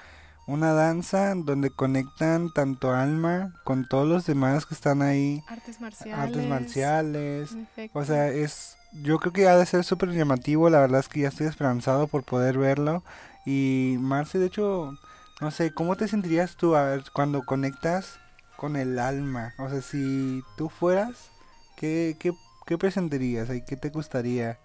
una 0.46 0.72
danza 0.72 1.34
donde 1.34 1.70
conectan 1.70 2.52
tanto 2.52 2.92
alma 2.92 3.54
con 3.64 3.86
todos 3.86 4.06
los 4.06 4.26
demás 4.26 4.66
que 4.66 4.74
están 4.74 5.02
ahí. 5.02 5.42
Artes 5.48 5.80
marciales. 5.80 6.18
Artes 6.18 6.48
marciales. 6.48 7.56
O 7.92 8.04
sea, 8.04 8.28
es 8.28 8.76
yo 9.02 9.18
creo 9.18 9.32
que 9.32 9.48
ha 9.48 9.56
de 9.56 9.66
ser 9.66 9.84
súper 9.84 10.10
llamativo, 10.10 10.70
la 10.70 10.80
verdad 10.80 11.00
es 11.00 11.08
que 11.08 11.20
ya 11.20 11.28
estoy 11.28 11.46
esperanzado 11.46 12.06
por 12.06 12.24
poder 12.24 12.58
verlo. 12.58 13.02
Y 13.44 13.96
Marce, 14.00 14.38
de 14.38 14.46
hecho, 14.46 14.96
no 15.40 15.50
sé, 15.50 15.72
¿cómo 15.72 15.96
te 15.96 16.08
sentirías 16.08 16.56
tú 16.56 16.76
a 16.76 16.84
ver, 16.84 17.04
cuando 17.12 17.44
conectas 17.44 18.18
con 18.56 18.76
el 18.76 18.98
alma? 18.98 19.54
O 19.58 19.68
sea, 19.68 19.82
si 19.82 20.42
tú 20.56 20.68
fueras, 20.68 21.30
¿qué, 21.76 22.16
qué, 22.18 22.32
qué 22.66 22.78
presentarías? 22.78 23.48
¿Qué 23.66 23.76
te 23.76 23.90
gustaría? 23.90 24.58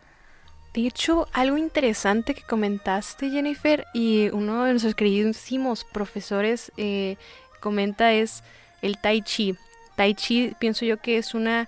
De 0.73 0.87
hecho, 0.87 1.27
algo 1.33 1.57
interesante 1.57 2.33
que 2.33 2.43
comentaste, 2.43 3.29
Jennifer, 3.29 3.85
y 3.93 4.29
uno 4.29 4.63
de 4.63 4.71
nuestros 4.71 4.95
queridísimos 4.95 5.83
profesores 5.83 6.71
eh, 6.77 7.17
comenta 7.59 8.13
es 8.13 8.43
el 8.81 8.97
Tai 8.97 9.21
Chi. 9.21 9.55
Tai 9.97 10.13
Chi 10.13 10.55
pienso 10.59 10.85
yo 10.85 10.97
que 10.97 11.17
es 11.17 11.33
una 11.33 11.67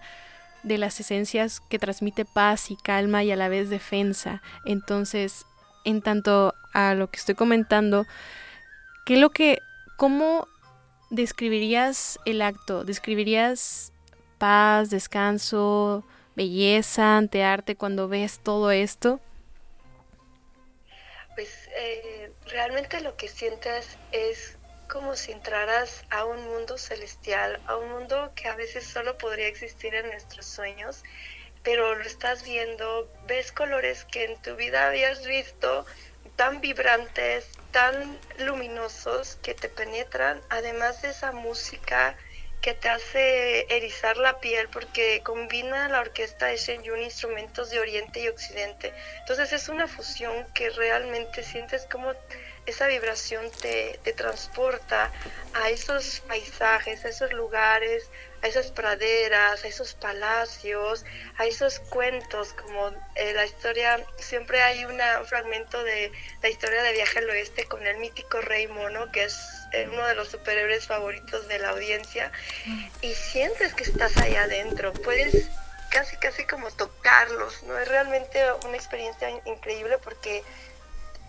de 0.64 0.78
las 0.78 1.00
esencias 1.02 1.60
que 1.60 1.80
transmite 1.80 2.24
paz 2.24 2.72
y 2.72 2.78
calma 2.78 3.26
y 3.26 3.32
a 3.32 3.36
la 3.36 3.50
vez 3.50 3.70
defensa. 3.70 4.42
Entonces, 4.64 5.46
en 5.84 6.02
tanto 6.02 6.54
a 6.74 6.94
lo 6.94 7.10
que 7.10 7.20
estoy 7.20 7.36
comentando, 7.36 8.06
¿qué 9.06 9.18
lo 9.18 9.32
que, 9.32 9.60
cómo 9.98 10.48
describirías 11.10 12.20
el 12.26 12.42
acto? 12.42 12.86
¿Describirías 12.86 13.92
paz, 14.38 14.90
descanso, 14.90 16.06
belleza 16.36 17.18
ante 17.18 17.44
arte 17.44 17.76
cuando 17.76 18.08
ves 18.08 18.40
todo 18.40 18.72
esto? 18.72 19.20
Pues 21.36 21.70
eh, 21.76 22.32
realmente 22.48 23.02
lo 23.02 23.16
que 23.18 23.28
sientes 23.28 23.98
es 24.12 24.58
como 24.88 25.16
si 25.16 25.32
entraras 25.32 26.04
a 26.12 26.26
un 26.26 26.44
mundo 26.46 26.78
celestial, 26.78 27.60
a 27.66 27.78
un 27.78 27.90
mundo 27.90 28.32
que 28.36 28.48
a 28.48 28.56
veces 28.56 28.86
solo 28.86 29.18
podría 29.18 29.48
existir 29.48 29.96
en 29.96 30.08
nuestros 30.08 30.46
sueños, 30.46 31.04
pero 31.64 31.96
lo 31.96 32.04
estás 32.04 32.44
viendo, 32.44 33.10
ves 33.26 33.52
colores 33.52 34.06
que 34.06 34.26
en 34.26 34.42
tu 34.42 34.56
vida 34.56 34.88
habías 34.88 35.26
visto 35.26 35.86
tan 36.36 36.62
vibrantes, 36.62 37.48
tan 37.72 38.20
luminosos 38.40 39.38
que 39.42 39.54
te 39.54 39.70
penetran, 39.70 40.42
además 40.50 41.02
de 41.02 41.10
esa 41.10 41.32
música 41.32 42.16
que 42.64 42.74
te 42.74 42.88
hace 42.88 43.66
erizar 43.76 44.16
la 44.16 44.40
piel 44.40 44.70
porque 44.70 45.22
combina 45.22 45.90
la 45.90 46.00
orquesta 46.00 46.46
de 46.46 46.56
Shen 46.56 46.82
Yun 46.82 47.02
instrumentos 47.02 47.70
de 47.70 47.80
Oriente 47.82 48.22
y 48.22 48.30
Occidente. 48.30 48.94
Entonces 49.20 49.52
es 49.52 49.68
una 49.68 49.86
fusión 49.86 50.48
que 50.54 50.70
realmente 50.70 51.44
sientes 51.44 51.86
como 51.92 52.14
esa 52.66 52.88
vibración 52.88 53.52
te, 53.62 54.00
transporta 54.16 55.12
a 55.54 55.70
esos 55.70 56.22
paisajes, 56.22 57.04
a 57.04 57.10
esos 57.10 57.34
lugares, 57.34 58.10
a 58.42 58.48
esas 58.48 58.72
praderas, 58.72 59.66
a 59.66 59.68
esos 59.68 59.94
palacios, 59.96 61.04
a 61.38 61.46
esos 61.46 61.80
cuentos, 61.80 62.54
como 62.54 62.92
la 63.16 63.46
historia, 63.46 64.06
siempre 64.18 64.62
hay 64.62 64.86
una, 64.86 65.20
un 65.20 65.26
fragmento 65.26 65.84
de 65.84 66.14
la 66.42 66.48
historia 66.48 66.82
de 66.82 66.94
Viaje 66.94 67.20
al 67.20 67.30
Oeste 67.30 67.66
con 67.66 67.86
el 67.86 67.98
mítico 67.98 68.40
Rey 68.40 68.68
Mono, 68.68 69.12
que 69.12 69.26
es 69.26 69.53
uno 69.92 70.06
de 70.08 70.16
los 70.16 70.30
superhéroes 70.30 70.88
favoritos 70.88 71.48
de 71.48 71.60
la 71.60 71.70
audiencia, 71.70 72.32
y 73.02 73.14
sientes 73.14 73.74
que 73.74 73.84
estás 73.84 74.16
ahí 74.18 74.36
adentro, 74.36 74.94
puedes 74.94 75.50
casi, 75.90 76.18
casi 76.18 76.46
como 76.46 76.72
tocarlos, 76.72 77.64
¿no? 77.64 77.78
Es 77.78 77.88
realmente 77.88 78.44
una 78.66 78.76
experiencia 78.76 79.30
increíble 79.46 79.98
porque 80.00 80.44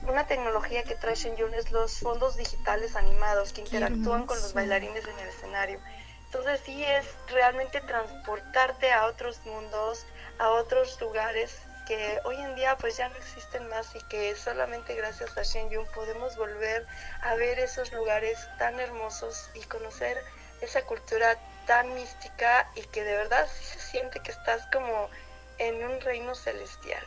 una 0.02 0.26
tecnología 0.26 0.84
que 0.84 0.94
trae 0.94 1.14
Shenyun 1.14 1.54
es 1.54 1.70
los 1.70 1.98
fondos 1.98 2.36
digitales 2.36 2.96
animados 2.96 3.52
que 3.52 3.62
interactúan 3.62 4.26
con 4.26 4.40
los 4.40 4.52
bailarines 4.52 5.04
en 5.06 5.18
el 5.18 5.28
escenario. 5.28 5.80
Entonces 6.26 6.60
sí 6.64 6.84
es 6.84 7.06
realmente 7.28 7.80
transportarte 7.80 8.92
a 8.92 9.06
otros 9.06 9.38
mundos, 9.44 10.04
a 10.38 10.50
otros 10.50 11.00
lugares 11.00 11.56
que 11.86 12.18
hoy 12.24 12.36
en 12.36 12.54
día 12.54 12.76
pues 12.76 12.96
ya 12.96 13.08
no 13.08 13.16
existen 13.16 13.68
más 13.68 13.94
y 13.94 14.00
que 14.08 14.34
solamente 14.36 14.94
gracias 14.94 15.36
a 15.36 15.42
Shenyun 15.42 15.86
podemos 15.94 16.36
volver 16.36 16.86
a 17.22 17.34
ver 17.36 17.58
esos 17.58 17.92
lugares 17.92 18.38
tan 18.58 18.78
hermosos 18.80 19.50
y 19.54 19.60
conocer 19.64 20.16
esa 20.60 20.82
cultura 20.82 21.38
tan 21.66 21.94
mística 21.94 22.68
y 22.76 22.82
que 22.88 23.02
de 23.02 23.16
verdad 23.16 23.46
se 23.46 23.78
siente 23.78 24.20
que 24.20 24.32
estás 24.32 24.62
como 24.72 25.08
en 25.58 25.84
un 25.84 26.00
reino 26.00 26.34
celestial. 26.34 27.02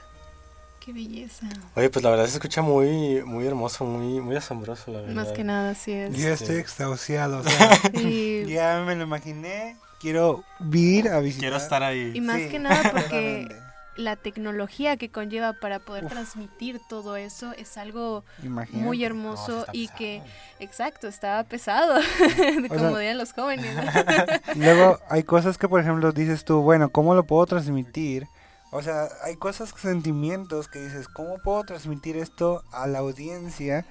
Qué 0.79 0.93
belleza. 0.93 1.47
Oye, 1.75 1.89
pues 1.89 2.03
la 2.03 2.11
verdad 2.11 2.27
se 2.27 2.33
escucha 2.33 2.61
muy, 2.61 3.21
muy 3.23 3.45
hermoso, 3.45 3.83
muy, 3.83 4.21
muy 4.21 4.37
asombroso, 4.37 4.89
la 4.91 5.01
verdad. 5.01 5.15
Más 5.15 5.27
que 5.33 5.43
nada, 5.43 5.75
sí 5.75 5.91
es. 5.91 6.15
Yo 6.15 6.29
estoy 6.29 6.55
extasiado, 6.57 7.39
o 7.39 7.43
sea, 7.43 7.75
sí. 7.93 8.45
ya 8.47 8.83
me 8.85 8.95
lo 8.95 9.03
imaginé, 9.03 9.75
quiero 9.99 10.45
ir 10.71 11.09
a 11.09 11.19
visitar. 11.19 11.41
Quiero 11.41 11.57
estar 11.57 11.83
ahí. 11.83 12.13
Y 12.15 12.21
más 12.21 12.37
sí. 12.37 12.49
que 12.49 12.59
nada 12.59 12.89
porque 12.91 13.53
la 13.97 14.15
tecnología 14.15 14.95
que 14.97 15.09
conlleva 15.09 15.53
para 15.53 15.79
poder 15.79 16.05
Uf. 16.05 16.11
transmitir 16.11 16.79
todo 16.87 17.15
eso 17.15 17.51
es 17.53 17.77
algo 17.77 18.23
Imagínate. 18.43 18.83
muy 18.83 19.03
hermoso 19.03 19.65
no, 19.67 19.73
y 19.73 19.87
que, 19.89 20.21
exacto, 20.59 21.07
estaba 21.07 21.43
pesado, 21.43 21.99
como 22.69 22.79
sea, 22.79 22.97
dirían 22.97 23.17
los 23.17 23.33
jóvenes. 23.33 23.75
luego 24.55 24.99
hay 25.09 25.23
cosas 25.23 25.57
que, 25.57 25.67
por 25.67 25.81
ejemplo, 25.81 26.11
dices 26.11 26.45
tú, 26.45 26.61
bueno, 26.61 26.89
¿cómo 26.89 27.15
lo 27.15 27.25
puedo 27.25 27.45
transmitir? 27.45 28.27
O 28.71 28.81
sea, 28.81 29.07
hay 29.23 29.35
cosas, 29.37 29.73
sentimientos 29.77 30.67
que 30.67 30.79
dices, 30.83 31.07
¿cómo 31.07 31.37
puedo 31.43 31.63
transmitir 31.63 32.17
esto 32.17 32.63
a 32.71 32.85
la 32.85 32.99
audiencia 32.99 33.85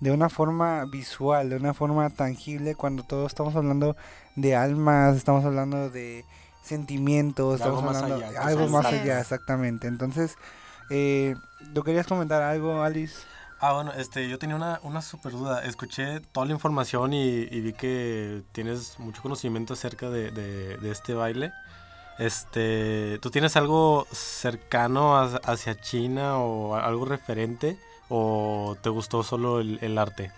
de 0.00 0.12
una 0.12 0.28
forma 0.28 0.84
visual, 0.84 1.50
de 1.50 1.56
una 1.56 1.74
forma 1.74 2.10
tangible 2.10 2.74
cuando 2.74 3.02
todos 3.02 3.32
estamos 3.32 3.56
hablando 3.56 3.96
de 4.36 4.54
almas, 4.54 5.16
estamos 5.16 5.44
hablando 5.44 5.90
de 5.90 6.24
sentimientos, 6.68 7.60
algo 7.60 7.78
hablando 7.78 8.08
más 8.08 8.22
allá, 8.24 8.42
algo 8.42 8.68
más 8.68 8.86
allá, 8.86 9.20
exactamente. 9.20 9.88
Entonces, 9.88 10.36
eh, 10.90 11.34
¿tú 11.74 11.82
querías 11.82 12.06
comentar 12.06 12.42
algo, 12.42 12.82
Alice? 12.82 13.22
Ah, 13.60 13.72
bueno, 13.72 13.92
este, 13.92 14.28
yo 14.28 14.38
tenía 14.38 14.54
una, 14.54 14.78
una 14.84 15.02
super 15.02 15.32
duda. 15.32 15.64
Escuché 15.64 16.20
toda 16.20 16.46
la 16.46 16.52
información 16.52 17.12
y, 17.12 17.40
y 17.50 17.60
vi 17.60 17.72
que 17.72 18.42
tienes 18.52 18.98
mucho 19.00 19.20
conocimiento 19.20 19.74
acerca 19.74 20.10
de, 20.10 20.30
de, 20.30 20.76
de 20.76 20.90
este 20.90 21.14
baile. 21.14 21.52
Este, 22.18 23.18
¿tú 23.20 23.30
tienes 23.30 23.56
algo 23.56 24.06
cercano 24.12 25.16
a, 25.16 25.40
hacia 25.44 25.80
China 25.80 26.38
o 26.38 26.74
algo 26.74 27.04
referente 27.04 27.78
o 28.08 28.76
te 28.82 28.88
gustó 28.90 29.22
solo 29.22 29.60
el, 29.60 29.78
el, 29.82 29.98
arte? 29.98 30.32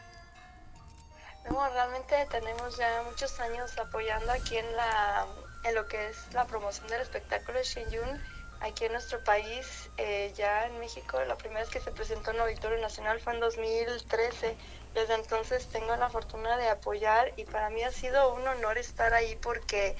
No, 1.50 1.68
realmente 1.70 2.26
tenemos 2.30 2.76
ya 2.76 3.02
muchos 3.08 3.38
años 3.40 3.76
apoyando 3.78 4.30
aquí 4.30 4.58
en 4.58 4.76
la 4.76 5.26
en 5.64 5.74
lo 5.74 5.86
que 5.86 6.08
es 6.08 6.32
la 6.32 6.46
promoción 6.46 6.86
del 6.88 7.00
espectáculo 7.00 7.58
de 7.58 7.64
Shenyun 7.64 8.22
aquí 8.60 8.84
en 8.84 8.92
nuestro 8.92 9.22
país, 9.24 9.90
eh, 9.96 10.32
ya 10.36 10.66
en 10.66 10.78
México, 10.78 11.18
la 11.26 11.36
primera 11.36 11.60
vez 11.60 11.70
que 11.70 11.80
se 11.80 11.90
presentó 11.90 12.30
en 12.30 12.36
el 12.36 12.42
Auditorio 12.42 12.78
Nacional 12.78 13.20
fue 13.20 13.34
en 13.34 13.40
2013. 13.40 14.56
Desde 14.94 15.14
entonces 15.14 15.66
tengo 15.68 15.96
la 15.96 16.10
fortuna 16.10 16.56
de 16.56 16.68
apoyar 16.68 17.32
y 17.36 17.44
para 17.44 17.70
mí 17.70 17.82
ha 17.82 17.92
sido 17.92 18.34
un 18.34 18.46
honor 18.46 18.76
estar 18.76 19.14
ahí 19.14 19.36
porque 19.36 19.96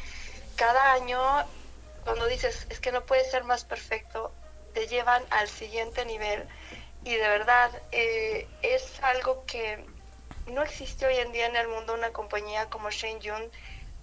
cada 0.56 0.92
año, 0.92 1.20
cuando 2.04 2.26
dices, 2.26 2.66
es 2.70 2.80
que 2.80 2.92
no 2.92 3.04
puede 3.06 3.24
ser 3.30 3.44
más 3.44 3.64
perfecto, 3.64 4.32
te 4.74 4.86
llevan 4.88 5.22
al 5.30 5.48
siguiente 5.48 6.04
nivel 6.04 6.46
y 7.04 7.14
de 7.14 7.28
verdad 7.28 7.70
eh, 7.92 8.46
es 8.62 9.02
algo 9.02 9.44
que 9.46 9.84
no 10.48 10.62
existe 10.62 11.06
hoy 11.06 11.16
en 11.16 11.32
día 11.32 11.46
en 11.46 11.56
el 11.56 11.68
mundo 11.68 11.94
una 11.94 12.10
compañía 12.10 12.66
como 12.66 12.90
Shane 12.90 13.20
Yun 13.20 13.50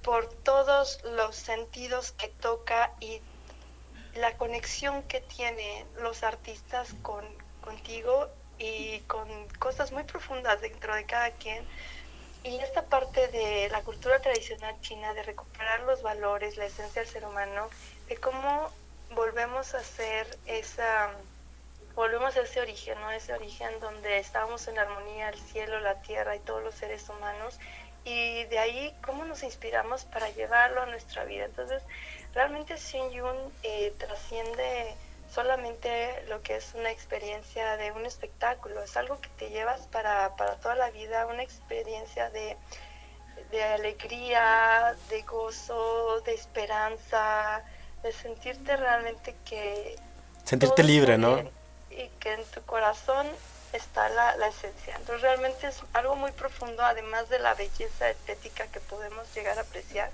por 0.03 0.27
todos 0.43 1.03
los 1.03 1.35
sentidos 1.35 2.11
que 2.13 2.27
toca 2.27 2.93
y 2.99 3.21
la 4.15 4.37
conexión 4.37 5.03
que 5.03 5.21
tienen 5.21 5.85
los 6.01 6.23
artistas 6.23 6.93
con 7.01 7.25
contigo 7.61 8.29
y 8.57 8.99
con 9.01 9.27
cosas 9.59 9.91
muy 9.91 10.03
profundas 10.03 10.61
dentro 10.61 10.95
de 10.95 11.05
cada 11.05 11.31
quien. 11.31 11.65
Y 12.43 12.55
esta 12.59 12.83
parte 12.83 13.27
de 13.27 13.67
la 13.69 13.81
cultura 13.81 14.19
tradicional 14.21 14.79
china, 14.81 15.13
de 15.13 15.23
recuperar 15.23 15.81
los 15.81 16.01
valores, 16.01 16.55
la 16.55 16.65
esencia 16.65 17.01
del 17.01 17.11
ser 17.11 17.25
humano, 17.25 17.69
de 18.07 18.15
cómo 18.17 18.71
volvemos 19.13 19.73
a 19.73 19.83
ser 19.83 20.25
esa, 20.45 21.11
volvemos 21.95 22.37
a 22.37 22.41
ese 22.41 22.61
origen, 22.61 22.99
¿no? 23.01 23.11
Ese 23.11 23.33
origen 23.33 23.79
donde 23.81 24.19
estábamos 24.19 24.67
en 24.67 24.79
armonía, 24.79 25.29
el 25.29 25.39
cielo, 25.39 25.79
la 25.81 26.01
tierra 26.01 26.35
y 26.35 26.39
todos 26.39 26.63
los 26.63 26.75
seres 26.75 27.09
humanos. 27.09 27.59
Y 28.07 28.45
de 28.45 28.57
ahí, 28.57 28.95
cómo 29.05 29.25
nos 29.25 29.43
inspiramos 29.43 30.05
para 30.05 30.29
llevarlo 30.29 30.81
a 30.81 30.85
nuestra 30.85 31.25
vida. 31.25 31.43
Entonces, 31.43 31.83
realmente 32.33 32.77
Shin 32.77 33.09
Yun 33.11 33.35
eh, 33.63 33.93
trasciende 33.97 34.95
solamente 35.33 36.23
lo 36.29 36.41
que 36.41 36.55
es 36.55 36.73
una 36.73 36.89
experiencia 36.89 37.75
de 37.75 37.91
un 37.91 38.05
espectáculo, 38.05 38.81
es 38.81 38.95
algo 38.95 39.19
que 39.19 39.27
te 39.37 39.49
llevas 39.49 39.81
para, 39.87 40.35
para 40.37 40.55
toda 40.55 40.75
la 40.75 40.89
vida, 40.89 41.25
una 41.25 41.43
experiencia 41.43 42.29
de, 42.29 42.55
de 43.51 43.63
alegría, 43.63 44.95
de 45.09 45.21
gozo, 45.23 46.21
de 46.21 46.33
esperanza, 46.33 47.61
de 48.03 48.13
sentirte 48.13 48.77
realmente 48.77 49.35
que... 49.43 49.97
Sentirte 50.45 50.81
libre, 50.81 51.17
¿no? 51.17 51.39
Y 51.89 52.07
que 52.19 52.33
en 52.33 52.45
tu 52.45 52.61
corazón 52.61 53.27
está 53.73 54.09
la, 54.09 54.35
la, 54.37 54.47
esencia. 54.47 54.95
Entonces 54.95 55.21
realmente 55.21 55.67
es 55.67 55.81
algo 55.93 56.15
muy 56.15 56.31
profundo, 56.31 56.83
además 56.83 57.29
de 57.29 57.39
la 57.39 57.53
belleza 57.53 58.09
estética 58.09 58.67
que 58.67 58.79
podemos 58.79 59.33
llegar 59.35 59.57
a 59.57 59.61
apreciar 59.61 60.09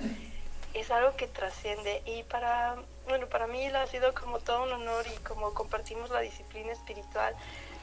es 0.73 0.89
algo 0.89 1.15
que 1.15 1.27
trasciende 1.27 2.01
y 2.05 2.23
para, 2.23 2.75
bueno, 3.07 3.27
para 3.27 3.47
mí 3.47 3.65
ha 3.67 3.87
sido 3.87 4.13
como 4.13 4.39
todo 4.39 4.63
un 4.63 4.71
honor 4.71 5.05
y 5.07 5.17
como 5.17 5.53
compartimos 5.53 6.09
la 6.09 6.21
disciplina 6.21 6.71
espiritual 6.71 7.35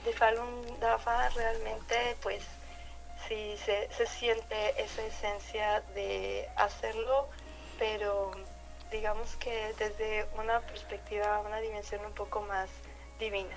de 0.05 0.13
Falun 0.13 0.81
Dafa, 0.81 1.29
realmente 1.31 2.17
pues 2.23 2.43
sí 3.29 3.57
se, 3.65 3.89
se 3.93 4.07
siente 4.07 4.83
esa 4.83 5.03
esencia 5.03 5.83
de 5.95 6.49
hacerlo, 6.57 7.29
pero 7.79 8.33
digamos 8.91 9.37
que 9.37 9.73
desde 9.79 10.27
una 10.37 10.61
perspectiva, 10.61 11.41
una 11.41 11.61
dimensión 11.61 12.05
un 12.05 12.13
poco 12.13 12.41
más 12.41 12.69
divina. 13.21 13.57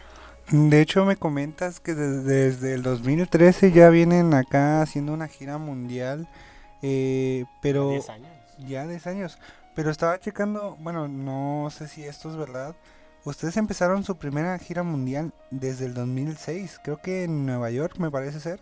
De 0.49 0.81
hecho, 0.81 1.05
me 1.05 1.15
comentas 1.15 1.79
que 1.79 1.93
desde, 1.93 2.51
desde 2.51 2.73
el 2.73 2.83
2013 2.83 3.71
ya 3.71 3.89
vienen 3.89 4.33
acá 4.33 4.81
haciendo 4.81 5.13
una 5.13 5.27
gira 5.27 5.57
mundial, 5.57 6.27
eh, 6.81 7.45
pero... 7.61 7.89
10 7.89 8.09
años 8.09 8.43
ya 8.59 8.85
10 8.85 9.07
años. 9.07 9.37
Pero 9.75 9.89
estaba 9.89 10.19
checando, 10.19 10.75
bueno, 10.79 11.07
no 11.07 11.69
sé 11.71 11.87
si 11.87 12.03
esto 12.03 12.29
es 12.29 12.35
verdad. 12.35 12.75
Ustedes 13.25 13.57
empezaron 13.57 14.03
su 14.03 14.17
primera 14.17 14.57
gira 14.59 14.83
mundial 14.83 15.31
desde 15.49 15.85
el 15.85 15.93
2006, 15.93 16.79
creo 16.83 16.97
que 16.97 17.23
en 17.23 17.45
Nueva 17.45 17.71
York 17.71 17.95
me 17.97 18.11
parece 18.11 18.39
ser. 18.39 18.59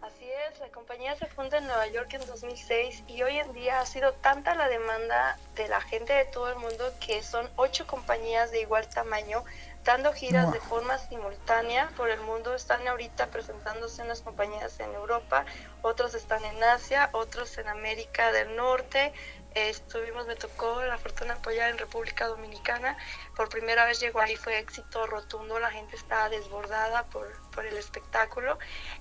Así 0.00 0.24
es, 0.24 0.58
la 0.58 0.68
compañía 0.68 1.14
se 1.16 1.26
funda 1.26 1.58
en 1.58 1.66
Nueva 1.66 1.86
York 1.88 2.14
en 2.14 2.26
2006 2.26 3.04
y 3.06 3.22
hoy 3.22 3.36
en 3.36 3.52
día 3.52 3.80
ha 3.80 3.86
sido 3.86 4.14
tanta 4.14 4.54
la 4.54 4.66
demanda 4.68 5.38
de 5.54 5.68
la 5.68 5.82
gente 5.82 6.12
de 6.12 6.24
todo 6.24 6.48
el 6.48 6.56
mundo 6.56 6.84
que 7.06 7.22
son 7.22 7.46
ocho 7.56 7.86
compañías 7.86 8.50
de 8.50 8.62
igual 8.62 8.88
tamaño 8.88 9.44
dando 9.84 10.12
giras 10.12 10.52
de 10.52 10.60
forma 10.60 10.96
simultánea 10.98 11.90
por 11.96 12.08
el 12.08 12.20
mundo. 12.20 12.54
Están 12.54 12.86
ahorita 12.86 13.28
presentándose 13.28 14.02
unas 14.02 14.20
compañías 14.22 14.78
en 14.80 14.94
Europa, 14.94 15.44
otros 15.82 16.14
están 16.14 16.44
en 16.44 16.62
Asia, 16.62 17.10
otros 17.12 17.58
en 17.58 17.68
América 17.68 18.32
del 18.32 18.54
Norte. 18.56 19.12
estuvimos, 19.54 20.26
me 20.26 20.36
tocó 20.36 20.82
la 20.82 20.96
fortuna 20.96 21.34
apoyar 21.34 21.70
en 21.70 21.78
República 21.78 22.26
Dominicana. 22.26 22.96
Por 23.36 23.48
primera 23.48 23.84
vez 23.84 24.00
llegó 24.00 24.20
ahí, 24.20 24.36
fue 24.36 24.58
éxito 24.58 25.06
rotundo, 25.06 25.58
la 25.58 25.70
gente 25.70 25.96
estaba 25.96 26.28
desbordada 26.28 27.04
por, 27.06 27.28
por 27.50 27.66
el 27.66 27.76
espectáculo. 27.76 28.58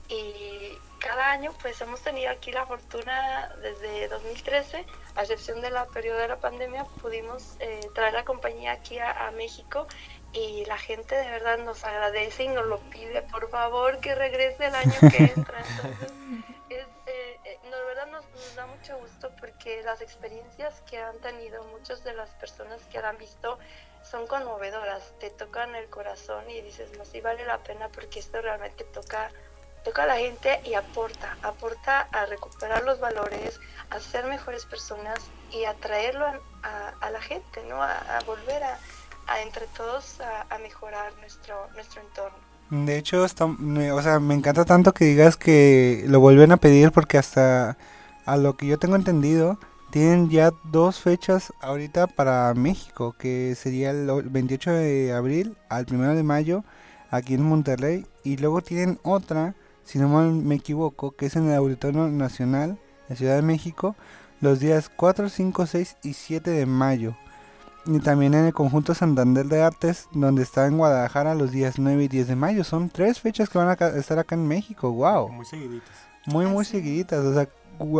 Y 0.09 0.77
cada 0.99 1.31
año 1.31 1.53
pues 1.61 1.79
hemos 1.81 2.01
tenido 2.01 2.31
aquí 2.31 2.51
la 2.51 2.65
fortuna 2.65 3.55
desde 3.61 4.07
2013, 4.07 4.85
a 5.15 5.21
excepción 5.21 5.61
de 5.61 5.69
la 5.69 5.85
periodo 5.85 6.19
de 6.19 6.27
la 6.27 6.37
pandemia, 6.37 6.85
pudimos 7.01 7.55
eh, 7.59 7.79
traer 7.95 8.13
la 8.13 8.25
compañía 8.25 8.73
aquí 8.73 8.99
a, 8.99 9.27
a 9.27 9.31
México 9.31 9.87
y 10.33 10.65
la 10.65 10.77
gente 10.77 11.15
de 11.15 11.29
verdad 11.29 11.57
nos 11.59 11.83
agradece 11.83 12.43
y 12.43 12.47
nos 12.47 12.65
lo 12.65 12.79
pide, 12.89 13.21
por 13.23 13.49
favor, 13.49 13.99
que 13.99 14.15
regrese 14.15 14.67
el 14.67 14.75
año 14.75 14.93
que 14.99 15.23
entra. 15.35 15.59
Entonces, 15.59 16.11
es, 16.69 16.87
eh, 17.05 17.39
eh, 17.43 17.59
de 17.63 17.83
verdad 17.85 18.07
nos, 18.07 18.25
nos, 18.29 18.55
da 18.55 18.65
mucho 18.65 18.97
gusto 18.97 19.31
porque 19.39 19.81
las 19.83 20.01
experiencias 20.01 20.81
que 20.89 20.97
han 20.97 21.17
tenido 21.19 21.63
muchas 21.65 22.03
de 22.03 22.13
las 22.13 22.29
personas 22.31 22.81
que 22.85 23.01
la 23.01 23.09
han 23.09 23.17
visto 23.17 23.59
son 24.09 24.25
conmovedoras, 24.27 25.13
te 25.19 25.29
tocan 25.29 25.75
el 25.75 25.89
corazón 25.89 26.49
y 26.49 26.61
dices, 26.61 26.97
no, 26.97 27.05
sí 27.05 27.21
vale 27.21 27.45
la 27.45 27.59
pena 27.59 27.89
porque 27.89 28.19
esto 28.19 28.41
realmente 28.41 28.83
toca 28.85 29.31
toca 29.83 30.03
a 30.03 30.05
la 30.05 30.17
gente 30.17 30.61
y 30.63 30.75
aporta, 30.75 31.37
aporta 31.41 32.01
a 32.11 32.27
recuperar 32.27 32.83
los 32.83 32.99
valores, 32.99 33.59
a 33.89 33.99
ser 33.99 34.25
mejores 34.25 34.63
personas 34.65 35.19
y 35.49 35.65
a 35.65 35.73
traerlo 35.73 36.27
a, 36.27 36.39
a, 36.61 36.89
a 37.01 37.09
la 37.09 37.19
gente, 37.19 37.63
¿no? 37.63 37.81
A, 37.81 37.97
a 37.97 38.19
volver 38.21 38.63
a, 38.63 38.77
a 39.27 39.41
entre 39.41 39.67
todos 39.77 40.19
a, 40.21 40.57
mejorar 40.59 41.13
nuestro, 41.19 41.67
nuestro 41.73 42.01
entorno. 42.01 42.37
De 42.69 42.97
hecho, 42.97 43.25
está, 43.25 43.47
me, 43.47 43.91
o 43.91 44.01
sea, 44.01 44.19
me 44.19 44.33
encanta 44.33 44.63
tanto 44.65 44.93
que 44.93 45.05
digas 45.05 45.35
que 45.35 46.05
lo 46.07 46.19
vuelven 46.19 46.51
a 46.51 46.57
pedir 46.57 46.91
porque 46.91 47.17
hasta 47.17 47.77
a 48.25 48.37
lo 48.37 48.55
que 48.55 48.67
yo 48.67 48.79
tengo 48.79 48.95
entendido, 48.95 49.59
tienen 49.89 50.29
ya 50.29 50.51
dos 50.63 50.99
fechas 50.99 51.51
ahorita 51.59 52.07
para 52.07 52.53
México, 52.53 53.13
que 53.17 53.55
sería 53.55 53.91
el 53.91 54.07
28 54.23 54.71
de 54.71 55.13
abril 55.13 55.57
al 55.69 55.85
1 55.89 56.15
de 56.15 56.23
mayo 56.23 56.63
aquí 57.09 57.33
en 57.33 57.43
Monterrey, 57.43 58.05
y 58.23 58.37
luego 58.37 58.61
tienen 58.61 58.99
otra, 59.03 59.53
si 59.83 59.99
no 59.99 60.07
mal 60.07 60.31
me 60.31 60.55
equivoco, 60.55 61.11
que 61.11 61.25
es 61.25 61.35
en 61.35 61.49
el 61.49 61.55
Auditorio 61.55 62.07
Nacional, 62.07 62.79
en 63.09 63.17
Ciudad 63.17 63.35
de 63.35 63.41
México, 63.41 63.95
los 64.39 64.59
días 64.59 64.89
4, 64.95 65.27
5, 65.27 65.65
6 65.65 65.97
y 66.03 66.13
7 66.13 66.49
de 66.49 66.65
mayo 66.65 67.15
y 67.85 67.99
también 67.99 68.33
en 68.33 68.45
el 68.45 68.53
conjunto 68.53 68.93
Santander 68.93 69.45
de 69.47 69.61
Artes, 69.61 70.07
donde 70.11 70.43
está 70.43 70.67
en 70.67 70.77
Guadalajara 70.77 71.35
los 71.35 71.51
días 71.51 71.79
9 71.79 72.03
y 72.03 72.07
10 72.07 72.27
de 72.27 72.35
mayo. 72.35 72.63
Son 72.63 72.89
tres 72.89 73.19
fechas 73.19 73.49
que 73.49 73.57
van 73.57 73.69
a 73.69 73.87
estar 73.97 74.19
acá 74.19 74.35
en 74.35 74.47
México, 74.47 74.91
wow. 74.91 75.29
Muy 75.29 75.45
seguiditas. 75.45 75.89
Muy, 76.25 76.45
muy 76.45 76.65
seguiditas. 76.65 77.19
O 77.25 77.33
sea, 77.33 77.47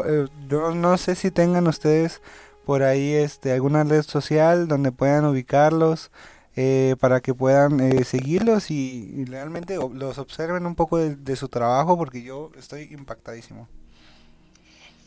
eh, 0.06 0.28
yo 0.48 0.76
no 0.76 0.98
sé 0.98 1.16
si 1.16 1.32
tengan 1.32 1.68
ustedes 1.68 2.22
por 2.66 2.84
ahí 2.84 3.14
este 3.14 3.52
alguna 3.52 3.84
red 3.84 4.04
social 4.04 4.68
donde 4.68 4.92
puedan 4.92 5.26
ubicarlos 5.26 6.12
eh, 6.56 6.96
para 7.00 7.22
que 7.22 7.34
puedan 7.34 7.80
eh, 7.80 8.04
seguirlos 8.04 8.70
y, 8.70 9.12
y, 9.16 9.26
realmente 9.26 9.76
los 9.76 10.18
observen 10.18 10.66
un 10.66 10.76
poco 10.76 10.98
de, 10.98 11.16
de 11.16 11.36
su 11.36 11.48
trabajo 11.48 11.98
porque 11.98 12.22
yo 12.22 12.52
estoy 12.58 12.84
impactadísimo. 12.92 13.68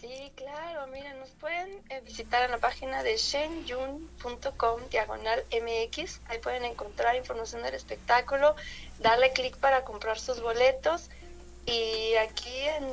Sí, 0.01 0.33
claro, 0.35 0.87
miren, 0.91 1.21
pueden 1.65 1.83
eh, 1.89 2.01
visitar 2.05 2.43
en 2.43 2.51
la 2.51 2.59
página 2.59 3.03
de 3.03 3.17
shenyun.com 3.17 4.81
diagonal 4.91 5.45
mx, 5.51 6.21
ahí 6.27 6.39
pueden 6.39 6.65
encontrar 6.65 7.17
información 7.17 7.63
del 7.63 7.75
espectáculo, 7.75 8.55
darle 8.99 9.33
clic 9.33 9.57
para 9.57 9.85
comprar 9.85 10.19
sus 10.19 10.41
boletos. 10.41 11.11
Y 11.67 12.15
aquí 12.17 12.61
en, 12.61 12.87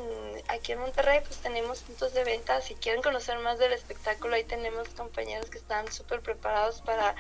aquí 0.48 0.72
en 0.72 0.80
Monterrey 0.80 1.20
pues 1.20 1.38
tenemos 1.40 1.82
puntos 1.82 2.14
de 2.14 2.24
venta, 2.24 2.62
si 2.62 2.76
quieren 2.76 3.02
conocer 3.02 3.38
más 3.40 3.60
del 3.60 3.74
espectáculo, 3.74 4.36
ahí 4.36 4.46
tenemos 4.46 4.88
compañeros 4.90 5.50
que 5.50 5.58
están 5.58 5.92
súper 5.92 6.22
preparados 6.22 6.82
para 6.82 7.16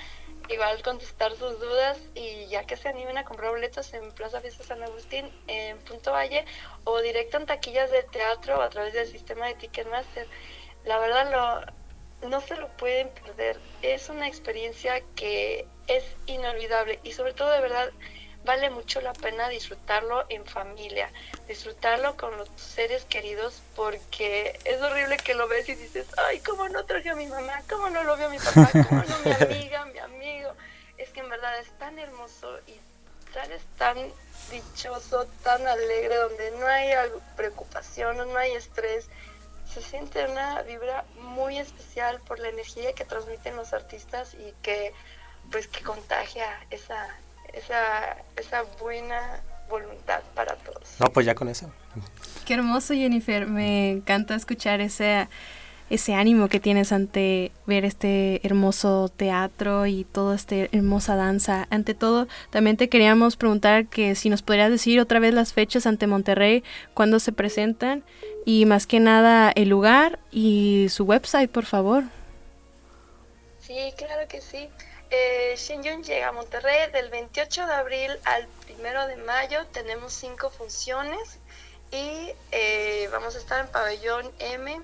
igual 0.47 0.81
contestar 0.81 1.35
sus 1.35 1.59
dudas. 1.59 1.97
Y 2.15 2.47
ya 2.47 2.63
que 2.63 2.77
se 2.77 2.87
animen 2.87 3.17
a 3.17 3.25
comprar 3.25 3.51
boletos 3.51 3.93
en 3.93 4.13
Plaza 4.13 4.39
Fiesta 4.39 4.63
San 4.63 4.81
Agustín, 4.81 5.29
en 5.47 5.77
Punto 5.79 6.13
Valle 6.13 6.45
o 6.85 7.01
directo 7.01 7.35
en 7.35 7.45
taquillas 7.45 7.91
de 7.91 8.03
teatro 8.03 8.57
o 8.57 8.61
a 8.61 8.69
través 8.69 8.93
del 8.93 9.07
sistema 9.07 9.47
de 9.47 9.55
Ticketmaster. 9.55 10.27
La 10.85 10.97
verdad 10.99 11.31
lo, 12.21 12.29
no 12.29 12.41
se 12.41 12.55
lo 12.55 12.67
pueden 12.69 13.09
perder. 13.09 13.59
Es 13.81 14.09
una 14.09 14.27
experiencia 14.27 15.01
que 15.15 15.67
es 15.87 16.03
inolvidable 16.25 16.99
y 17.03 17.13
sobre 17.13 17.33
todo 17.33 17.51
de 17.51 17.61
verdad 17.61 17.91
vale 18.43 18.69
mucho 18.69 19.01
la 19.01 19.13
pena 19.13 19.49
disfrutarlo 19.49 20.25
en 20.29 20.45
familia, 20.45 21.11
disfrutarlo 21.47 22.15
con 22.17 22.35
los 22.37 22.49
seres 22.55 23.05
queridos, 23.05 23.61
porque 23.75 24.59
es 24.65 24.81
horrible 24.81 25.17
que 25.17 25.35
lo 25.35 25.47
ves 25.47 25.69
y 25.69 25.75
dices, 25.75 26.07
ay, 26.17 26.39
¿cómo 26.39 26.67
no 26.69 26.85
traje 26.85 27.09
a 27.09 27.15
mi 27.15 27.27
mamá? 27.27 27.61
¿Cómo 27.69 27.89
no 27.89 28.03
lo 28.03 28.17
vio 28.17 28.29
mi 28.29 28.39
papá? 28.39 28.69
¿Cómo 28.71 29.03
no 29.03 29.17
mi 29.23 29.31
amiga, 29.39 29.85
mi 29.85 29.99
amigo? 29.99 30.53
Es 30.97 31.09
que 31.09 31.19
en 31.19 31.29
verdad 31.29 31.59
es 31.59 31.69
tan 31.77 31.99
hermoso 31.99 32.59
y 32.67 32.79
sales 33.33 33.61
tan 33.77 33.97
dichoso, 34.49 35.27
tan 35.43 35.65
alegre, 35.67 36.15
donde 36.15 36.51
no 36.51 36.67
hay 36.67 36.91
preocupación, 37.35 38.17
no 38.17 38.37
hay 38.37 38.53
estrés. 38.53 39.07
Se 39.73 39.81
siente 39.81 40.25
una 40.25 40.61
vibra 40.63 41.05
muy 41.33 41.57
especial 41.57 42.19
por 42.27 42.39
la 42.39 42.49
energía 42.49 42.93
que 42.93 43.05
transmiten 43.05 43.55
los 43.55 43.73
artistas 43.73 44.33
y 44.33 44.53
que 44.61 44.93
pues 45.51 45.67
que 45.67 45.81
contagia 45.81 46.45
esa, 46.69 47.07
esa, 47.53 48.17
esa 48.35 48.63
buena 48.79 49.41
voluntad 49.69 50.21
para 50.35 50.55
todos. 50.55 50.95
No, 50.99 51.11
pues 51.11 51.25
ya 51.25 51.35
con 51.35 51.47
eso. 51.47 51.71
Qué 52.45 52.53
hermoso, 52.53 52.93
Jennifer. 52.93 53.47
Me 53.47 53.91
encanta 53.91 54.35
escuchar 54.35 54.81
ese, 54.81 55.27
ese 55.89 56.13
ánimo 56.13 56.49
que 56.49 56.59
tienes 56.59 56.91
ante 56.91 57.51
ver 57.65 57.85
este 57.85 58.45
hermoso 58.45 59.09
teatro 59.09 59.85
y 59.87 60.03
toda 60.03 60.35
esta 60.35 60.55
hermosa 60.55 61.15
danza. 61.15 61.67
Ante 61.69 61.93
todo, 61.93 62.27
también 62.49 62.77
te 62.77 62.89
queríamos 62.89 63.37
preguntar 63.37 63.87
que 63.87 64.15
si 64.15 64.29
nos 64.29 64.41
podrías 64.41 64.69
decir 64.69 64.99
otra 64.99 65.19
vez 65.19 65.33
las 65.33 65.53
fechas 65.53 65.85
ante 65.85 66.07
Monterrey, 66.07 66.63
cuándo 66.93 67.19
se 67.19 67.31
presentan 67.31 68.03
y 68.45 68.65
más 68.65 68.87
que 68.87 68.99
nada 68.99 69.51
el 69.55 69.69
lugar 69.69 70.19
y 70.31 70.87
su 70.89 71.03
website, 71.03 71.49
por 71.49 71.65
favor. 71.65 72.03
Sí, 73.59 73.93
claro 73.97 74.27
que 74.27 74.41
sí. 74.41 74.69
Eh, 75.09 75.55
Shenyun 75.57 76.03
llega 76.03 76.29
a 76.29 76.31
Monterrey 76.31 76.89
del 76.91 77.09
28 77.09 77.67
de 77.67 77.73
abril 77.73 78.11
al 78.23 78.47
1 78.79 79.07
de 79.07 79.17
mayo. 79.17 79.65
Tenemos 79.73 80.13
cinco 80.13 80.49
funciones 80.49 81.37
y 81.91 82.31
eh, 82.51 83.09
vamos 83.11 83.35
a 83.35 83.39
estar 83.39 83.65
en 83.65 83.71
Pabellón 83.71 84.31
M. 84.39 84.81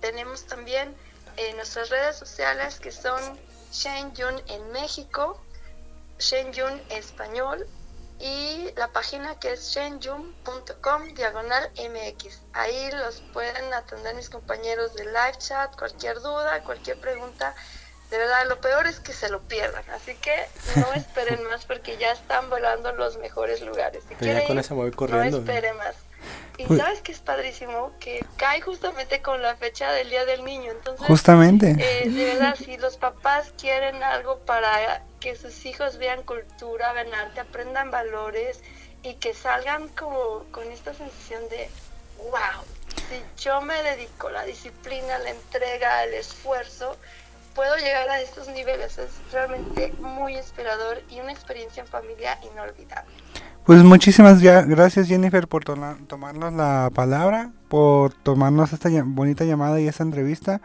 Tenemos 0.00 0.44
también 0.46 0.94
eh, 1.36 1.52
nuestras 1.54 1.90
redes 1.90 2.16
sociales 2.16 2.80
que 2.80 2.90
son 2.90 3.20
Shenyun 3.72 4.42
en 4.48 4.72
México, 4.72 5.40
Shenyun 6.18 6.80
Español 6.90 7.66
y 8.20 8.70
la 8.76 8.88
página 8.88 9.38
que 9.38 9.52
es 9.52 9.70
shenyun.com 9.70 11.14
diagonal 11.14 11.70
mx. 11.72 12.42
Ahí 12.52 12.90
los 12.92 13.22
pueden 13.32 13.72
atender 13.74 14.14
mis 14.14 14.30
compañeros 14.30 14.94
de 14.94 15.06
live 15.06 15.38
chat, 15.38 15.76
cualquier 15.76 16.20
duda, 16.20 16.62
cualquier 16.62 16.98
pregunta 16.98 17.54
de 18.14 18.18
verdad, 18.18 18.46
lo 18.48 18.60
peor 18.60 18.86
es 18.86 19.00
que 19.00 19.12
se 19.12 19.28
lo 19.28 19.40
pierdan. 19.42 19.82
Así 19.90 20.14
que 20.14 20.46
no 20.76 20.92
esperen 20.94 21.42
más 21.48 21.64
porque 21.64 21.96
ya 21.96 22.12
están 22.12 22.48
volando 22.50 22.92
los 22.92 23.18
mejores 23.18 23.60
lugares. 23.60 24.04
Si 24.08 24.24
ya 24.24 24.46
con 24.46 24.58
eso 24.58 24.74
voy 24.74 24.92
corriendo. 24.92 25.38
No 25.38 25.44
espere 25.44 25.72
más. 25.74 25.96
Y 26.56 26.66
sabes 26.66 27.00
que 27.00 27.12
es 27.12 27.18
padrísimo 27.18 27.92
que 27.98 28.24
cae 28.36 28.60
justamente 28.60 29.20
con 29.20 29.42
la 29.42 29.56
fecha 29.56 29.90
del 29.92 30.10
Día 30.10 30.24
del 30.24 30.44
Niño. 30.44 30.70
Entonces, 30.70 31.06
justamente. 31.06 31.76
Eh, 31.78 32.08
de 32.08 32.24
verdad, 32.26 32.54
si 32.56 32.76
los 32.76 32.96
papás 32.96 33.52
quieren 33.58 34.02
algo 34.02 34.38
para 34.40 35.02
que 35.20 35.34
sus 35.36 35.66
hijos 35.66 35.98
vean 35.98 36.22
cultura, 36.22 36.92
vean 36.92 37.12
arte, 37.12 37.40
aprendan 37.40 37.90
valores 37.90 38.60
y 39.02 39.14
que 39.14 39.34
salgan 39.34 39.88
como 39.88 40.44
con 40.52 40.70
esta 40.70 40.94
sensación 40.94 41.48
de 41.48 41.68
wow, 42.30 42.64
si 43.08 43.42
yo 43.42 43.60
me 43.60 43.82
dedico 43.82 44.30
la 44.30 44.44
disciplina, 44.44 45.18
la 45.18 45.30
entrega, 45.30 46.04
el 46.04 46.14
esfuerzo, 46.14 46.96
puedo 47.54 47.76
llegar 47.76 48.08
a 48.10 48.20
estos 48.20 48.48
niveles. 48.48 48.98
Es 48.98 49.10
realmente 49.32 49.92
muy 49.98 50.36
inspirador 50.36 51.02
y 51.10 51.20
una 51.20 51.32
experiencia 51.32 51.82
en 51.82 51.88
familia 51.88 52.38
inolvidable. 52.42 53.14
Pues 53.66 53.82
muchísimas 53.82 54.42
gracias 54.42 55.08
Jennifer 55.08 55.48
por 55.48 55.64
tomarnos 55.64 56.52
la 56.52 56.90
palabra, 56.94 57.50
por 57.68 58.12
tomarnos 58.12 58.74
esta 58.74 58.90
bonita 59.04 59.44
llamada 59.44 59.80
y 59.80 59.88
esta 59.88 60.02
entrevista. 60.02 60.60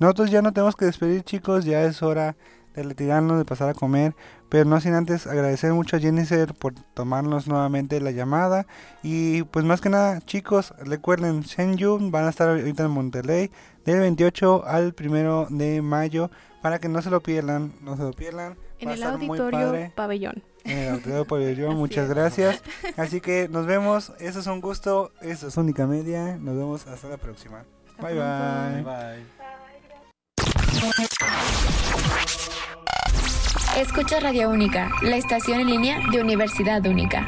Nosotros 0.00 0.32
ya 0.32 0.42
no 0.42 0.52
tenemos 0.52 0.74
que 0.74 0.84
despedir 0.84 1.22
chicos, 1.22 1.64
ya 1.64 1.84
es 1.84 2.02
hora 2.02 2.34
de 2.74 2.82
retirarnos, 2.82 3.38
de 3.38 3.44
pasar 3.44 3.68
a 3.68 3.74
comer, 3.74 4.16
pero 4.48 4.64
no 4.64 4.80
sin 4.80 4.94
antes 4.94 5.28
agradecer 5.28 5.72
mucho 5.72 5.94
a 5.94 6.00
Jennifer 6.00 6.52
por 6.52 6.74
tomarnos 6.74 7.46
nuevamente 7.46 8.00
la 8.00 8.10
llamada 8.10 8.66
y 9.04 9.44
pues 9.44 9.64
más 9.64 9.80
que 9.80 9.88
nada 9.88 10.20
chicos, 10.20 10.74
recuerden, 10.80 11.42
Shenyun 11.42 12.10
van 12.10 12.24
a 12.24 12.30
estar 12.30 12.48
ahorita 12.48 12.82
en 12.82 12.90
Monterrey 12.90 13.52
del 13.84 14.00
28 14.00 14.64
al 14.66 14.92
1 14.98 15.46
de 15.50 15.82
mayo 15.82 16.32
para 16.62 16.80
que 16.80 16.88
no 16.88 17.00
se 17.00 17.10
lo 17.10 17.20
pierdan, 17.20 17.74
no 17.80 17.96
se 17.96 18.02
lo 18.02 18.10
pierdan. 18.10 18.56
En 18.80 18.88
el 18.88 19.02
auditorio 19.04 19.92
pabellón. 19.94 20.42
En 20.64 21.02
el 21.04 21.26
pabellón, 21.26 21.76
muchas 21.76 22.08
gracias. 22.08 22.62
Así 22.96 23.20
que 23.20 23.48
nos 23.48 23.66
vemos, 23.66 24.12
eso 24.18 24.40
es 24.40 24.46
un 24.46 24.60
gusto, 24.60 25.12
eso 25.20 25.48
es 25.48 25.56
Única 25.56 25.86
Media, 25.86 26.36
nos 26.36 26.56
vemos 26.56 26.86
hasta 26.86 27.08
la 27.08 27.16
próxima. 27.16 27.64
bye, 28.00 28.14
bye 28.14 28.82
bye. 28.82 29.40
Escucha 33.80 34.20
Radio 34.20 34.50
Única, 34.50 34.90
la 35.02 35.16
estación 35.16 35.60
en 35.60 35.66
línea 35.68 36.00
de 36.12 36.20
Universidad 36.20 36.84
Única. 36.84 37.26